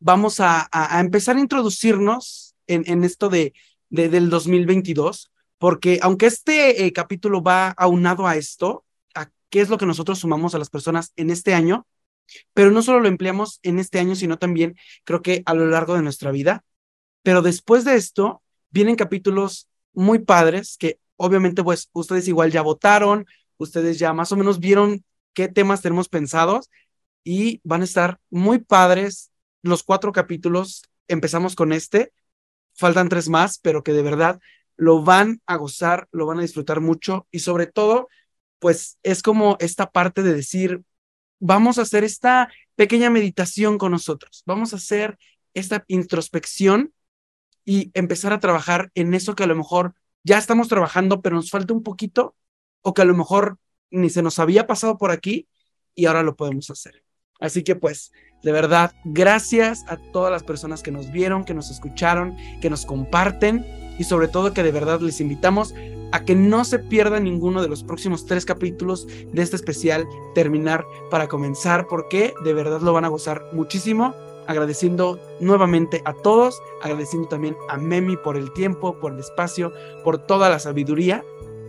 vamos 0.00 0.40
a, 0.40 0.68
empezar 0.98 1.36
a 1.36 1.40
introducirnos 1.40 2.56
en, 2.66 3.04
esto 3.04 3.28
de, 3.28 3.52
del 3.88 4.30
2022, 4.30 5.30
porque 5.58 6.00
aunque 6.02 6.26
este 6.26 6.86
eh, 6.86 6.92
capítulo 6.92 7.40
va 7.40 7.68
aunado 7.68 8.26
a 8.26 8.34
esto, 8.34 8.84
a 9.14 9.30
qué 9.48 9.60
es 9.60 9.68
lo 9.68 9.78
que 9.78 9.86
nosotros 9.86 10.18
sumamos 10.18 10.56
a 10.56 10.58
las 10.58 10.70
personas 10.70 11.12
en 11.14 11.30
este 11.30 11.54
año, 11.54 11.86
pero 12.52 12.70
no 12.70 12.82
solo 12.82 13.00
lo 13.00 13.08
empleamos 13.08 13.60
en 13.62 13.78
este 13.78 13.98
año, 13.98 14.14
sino 14.16 14.38
también 14.38 14.76
creo 15.04 15.22
que 15.22 15.42
a 15.46 15.54
lo 15.54 15.66
largo 15.66 15.94
de 15.94 16.02
nuestra 16.02 16.30
vida. 16.30 16.64
Pero 17.22 17.42
después 17.42 17.84
de 17.84 17.96
esto, 17.96 18.42
vienen 18.70 18.96
capítulos 18.96 19.68
muy 19.92 20.18
padres 20.18 20.76
que 20.78 20.98
obviamente 21.16 21.62
pues 21.62 21.88
ustedes 21.92 22.28
igual 22.28 22.50
ya 22.50 22.62
votaron, 22.62 23.26
ustedes 23.56 23.98
ya 23.98 24.12
más 24.12 24.32
o 24.32 24.36
menos 24.36 24.58
vieron 24.58 25.04
qué 25.32 25.48
temas 25.48 25.82
tenemos 25.82 26.08
pensados 26.08 26.70
y 27.22 27.60
van 27.64 27.82
a 27.82 27.84
estar 27.84 28.18
muy 28.30 28.58
padres 28.58 29.30
los 29.62 29.82
cuatro 29.82 30.12
capítulos, 30.12 30.82
empezamos 31.08 31.54
con 31.54 31.72
este, 31.72 32.12
faltan 32.74 33.08
tres 33.08 33.28
más, 33.28 33.58
pero 33.58 33.82
que 33.82 33.92
de 33.92 34.02
verdad 34.02 34.40
lo 34.76 35.02
van 35.02 35.40
a 35.46 35.56
gozar, 35.56 36.08
lo 36.10 36.26
van 36.26 36.38
a 36.38 36.42
disfrutar 36.42 36.80
mucho 36.80 37.26
y 37.30 37.38
sobre 37.40 37.66
todo, 37.66 38.08
pues 38.58 38.98
es 39.02 39.22
como 39.22 39.56
esta 39.60 39.90
parte 39.90 40.22
de 40.22 40.34
decir, 40.34 40.82
vamos 41.40 41.78
a 41.78 41.82
hacer 41.82 42.04
esta 42.04 42.48
pequeña 42.76 43.10
meditación 43.10 43.78
con 43.78 43.92
nosotros, 43.92 44.42
vamos 44.46 44.72
a 44.72 44.76
hacer 44.76 45.18
esta 45.54 45.84
introspección 45.88 46.92
y 47.64 47.90
empezar 47.94 48.32
a 48.32 48.40
trabajar 48.40 48.90
en 48.94 49.14
eso 49.14 49.34
que 49.34 49.44
a 49.44 49.46
lo 49.46 49.56
mejor 49.56 49.94
ya 50.22 50.38
estamos 50.38 50.68
trabajando, 50.68 51.22
pero 51.22 51.36
nos 51.36 51.50
falta 51.50 51.72
un 51.72 51.82
poquito 51.82 52.34
o 52.82 52.94
que 52.94 53.02
a 53.02 53.06
lo 53.06 53.14
mejor 53.14 53.58
ni 53.90 54.10
se 54.10 54.22
nos 54.22 54.38
había 54.38 54.66
pasado 54.66 54.98
por 54.98 55.10
aquí 55.10 55.48
y 55.94 56.06
ahora 56.06 56.22
lo 56.22 56.36
podemos 56.36 56.70
hacer. 56.70 57.04
Así 57.40 57.62
que 57.62 57.76
pues 57.76 58.12
de 58.44 58.52
verdad, 58.52 58.94
gracias 59.04 59.84
a 59.88 59.96
todas 59.96 60.30
las 60.30 60.42
personas 60.42 60.82
que 60.82 60.90
nos 60.90 61.10
vieron, 61.10 61.44
que 61.44 61.54
nos 61.54 61.70
escucharon, 61.70 62.36
que 62.60 62.68
nos 62.68 62.84
comparten 62.84 63.64
y 63.98 64.04
sobre 64.04 64.28
todo 64.28 64.52
que 64.52 64.62
de 64.62 64.70
verdad 64.70 65.00
les 65.00 65.20
invitamos 65.22 65.74
a 66.14 66.24
que 66.24 66.36
no 66.36 66.64
se 66.64 66.78
pierdan 66.78 67.24
ninguno 67.24 67.60
de 67.60 67.68
los 67.68 67.82
próximos 67.82 68.24
tres 68.24 68.44
capítulos 68.44 69.08
de 69.32 69.42
este 69.42 69.56
especial 69.56 70.06
Terminar 70.32 70.86
para 71.10 71.26
comenzar, 71.26 71.88
porque 71.88 72.32
de 72.44 72.54
verdad 72.54 72.80
lo 72.82 72.92
van 72.92 73.04
a 73.04 73.08
gozar 73.08 73.48
muchísimo. 73.52 74.14
Agradeciendo 74.46 75.18
nuevamente 75.40 76.02
a 76.04 76.12
todos, 76.12 76.62
agradeciendo 76.82 77.26
también 77.26 77.56
a 77.68 77.78
Memi 77.78 78.16
por 78.16 78.36
el 78.36 78.52
tiempo, 78.52 78.96
por 79.00 79.12
el 79.12 79.18
espacio, 79.18 79.72
por 80.04 80.18
toda 80.18 80.48
la 80.48 80.60
sabiduría, 80.60 81.24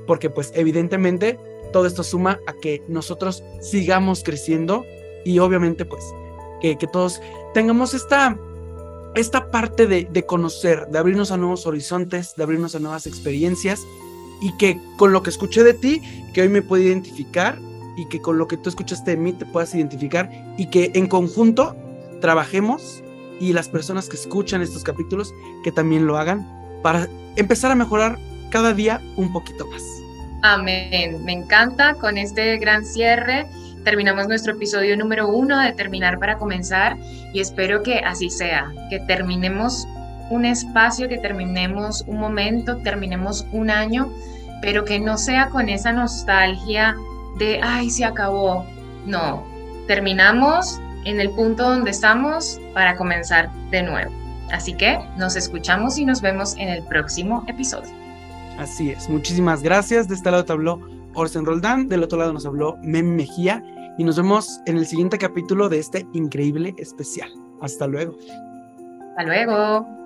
porque 0.05 0.29
pues 0.29 0.51
evidentemente 0.53 1.39
todo 1.73 1.87
esto 1.87 2.03
suma 2.03 2.39
a 2.45 2.53
que 2.53 2.83
nosotros 2.87 3.43
sigamos 3.61 4.23
creciendo 4.23 4.85
y 5.25 5.39
obviamente 5.39 5.85
pues 5.85 6.03
que, 6.61 6.77
todos 6.93 7.19
tengamos 7.55 7.95
esta, 7.95 8.37
esta 9.15 9.49
parte 9.49 9.87
de, 9.87 10.07
de, 10.11 10.23
conocer, 10.23 10.85
de 10.87 10.99
abrirnos 10.99 11.31
a 11.31 11.37
nuevos 11.37 11.65
horizontes, 11.65 12.35
de 12.35 12.43
abrirnos 12.43 12.75
a 12.75 12.79
nuevas 12.79 13.07
experiencias 13.07 13.81
y 14.41 14.51
que 14.53 14.79
con 14.97 15.11
lo 15.11 15.23
que 15.23 15.29
escuché 15.29 15.63
de 15.63 15.73
ti, 15.73 16.01
que 16.33 16.41
hoy 16.41 16.49
me 16.49 16.61
puedo 16.61 16.83
identificar 16.83 17.57
y 17.95 18.07
que 18.07 18.21
con 18.21 18.37
lo 18.37 18.47
que 18.47 18.57
tú 18.57 18.69
escuchaste 18.69 19.11
de 19.11 19.17
mí 19.17 19.33
te 19.33 19.45
puedas 19.45 19.73
identificar 19.73 20.29
y 20.57 20.67
que 20.67 20.91
en 20.95 21.07
conjunto 21.07 21.75
trabajemos 22.21 23.03
y 23.39 23.53
las 23.53 23.69
personas 23.69 24.09
que 24.09 24.15
escuchan 24.15 24.61
estos 24.61 24.83
capítulos 24.83 25.33
que 25.63 25.71
también 25.71 26.07
lo 26.07 26.17
hagan 26.17 26.47
para 26.81 27.07
empezar 27.35 27.71
a 27.71 27.75
mejorar 27.75 28.17
cada 28.49 28.73
día 28.73 29.01
un 29.17 29.31
poquito 29.31 29.65
más. 29.67 29.81
Amén. 30.41 31.23
Me 31.23 31.33
encanta 31.33 31.95
con 31.95 32.17
este 32.17 32.57
gran 32.57 32.85
cierre 32.85 33.47
terminamos 33.85 34.27
nuestro 34.27 34.53
episodio 34.53 34.97
número 34.97 35.29
uno 35.29 35.59
de 35.61 35.71
Terminar 35.71 36.17
para 36.19 36.37
Comenzar 36.37 36.97
y 37.33 37.39
espero 37.39 37.83
que 37.83 37.99
así 37.99 38.31
sea, 38.31 38.73
que 38.89 38.99
terminemos 39.01 39.87
un 40.29 40.45
espacio, 40.45 41.07
que 41.07 41.17
terminemos 41.17 42.03
un 42.07 42.19
momento, 42.19 42.77
terminemos 42.77 43.45
un 43.51 43.69
año, 43.69 44.11
pero 44.61 44.85
que 44.85 44.99
no 44.99 45.17
sea 45.17 45.49
con 45.49 45.69
esa 45.69 45.91
nostalgia 45.91 46.95
de, 47.37 47.59
ay, 47.61 47.89
se 47.89 48.05
acabó. 48.05 48.65
No, 49.05 49.43
terminamos 49.87 50.79
en 51.05 51.19
el 51.19 51.29
punto 51.31 51.63
donde 51.63 51.91
estamos 51.91 52.59
para 52.73 52.95
comenzar 52.95 53.51
de 53.69 53.83
nuevo. 53.83 54.11
Así 54.51 54.73
que 54.73 54.99
nos 55.17 55.35
escuchamos 55.35 55.97
y 55.97 56.05
nos 56.05 56.21
vemos 56.21 56.55
en 56.57 56.69
el 56.69 56.83
próximo 56.83 57.43
episodio. 57.47 57.89
Así 58.57 58.91
es, 58.91 59.09
muchísimas 59.09 59.61
gracias. 59.61 60.07
De 60.07 60.15
este 60.15 60.31
lado 60.31 60.45
te 60.45 60.53
habló 60.53 60.79
Orsen 61.13 61.45
Roldán, 61.45 61.87
del 61.87 62.03
otro 62.03 62.17
lado 62.17 62.33
nos 62.33 62.45
habló 62.45 62.77
Mem 62.81 63.15
Mejía 63.15 63.63
y 63.97 64.03
nos 64.03 64.17
vemos 64.17 64.61
en 64.65 64.77
el 64.77 64.85
siguiente 64.85 65.17
capítulo 65.17 65.69
de 65.69 65.79
este 65.79 66.05
increíble 66.13 66.73
especial. 66.77 67.29
Hasta 67.61 67.87
luego. 67.87 68.15
Hasta 69.09 69.23
luego. 69.23 70.04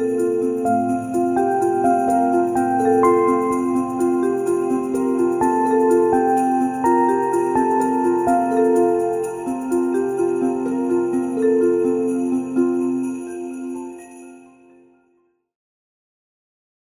嗯。 0.00 0.99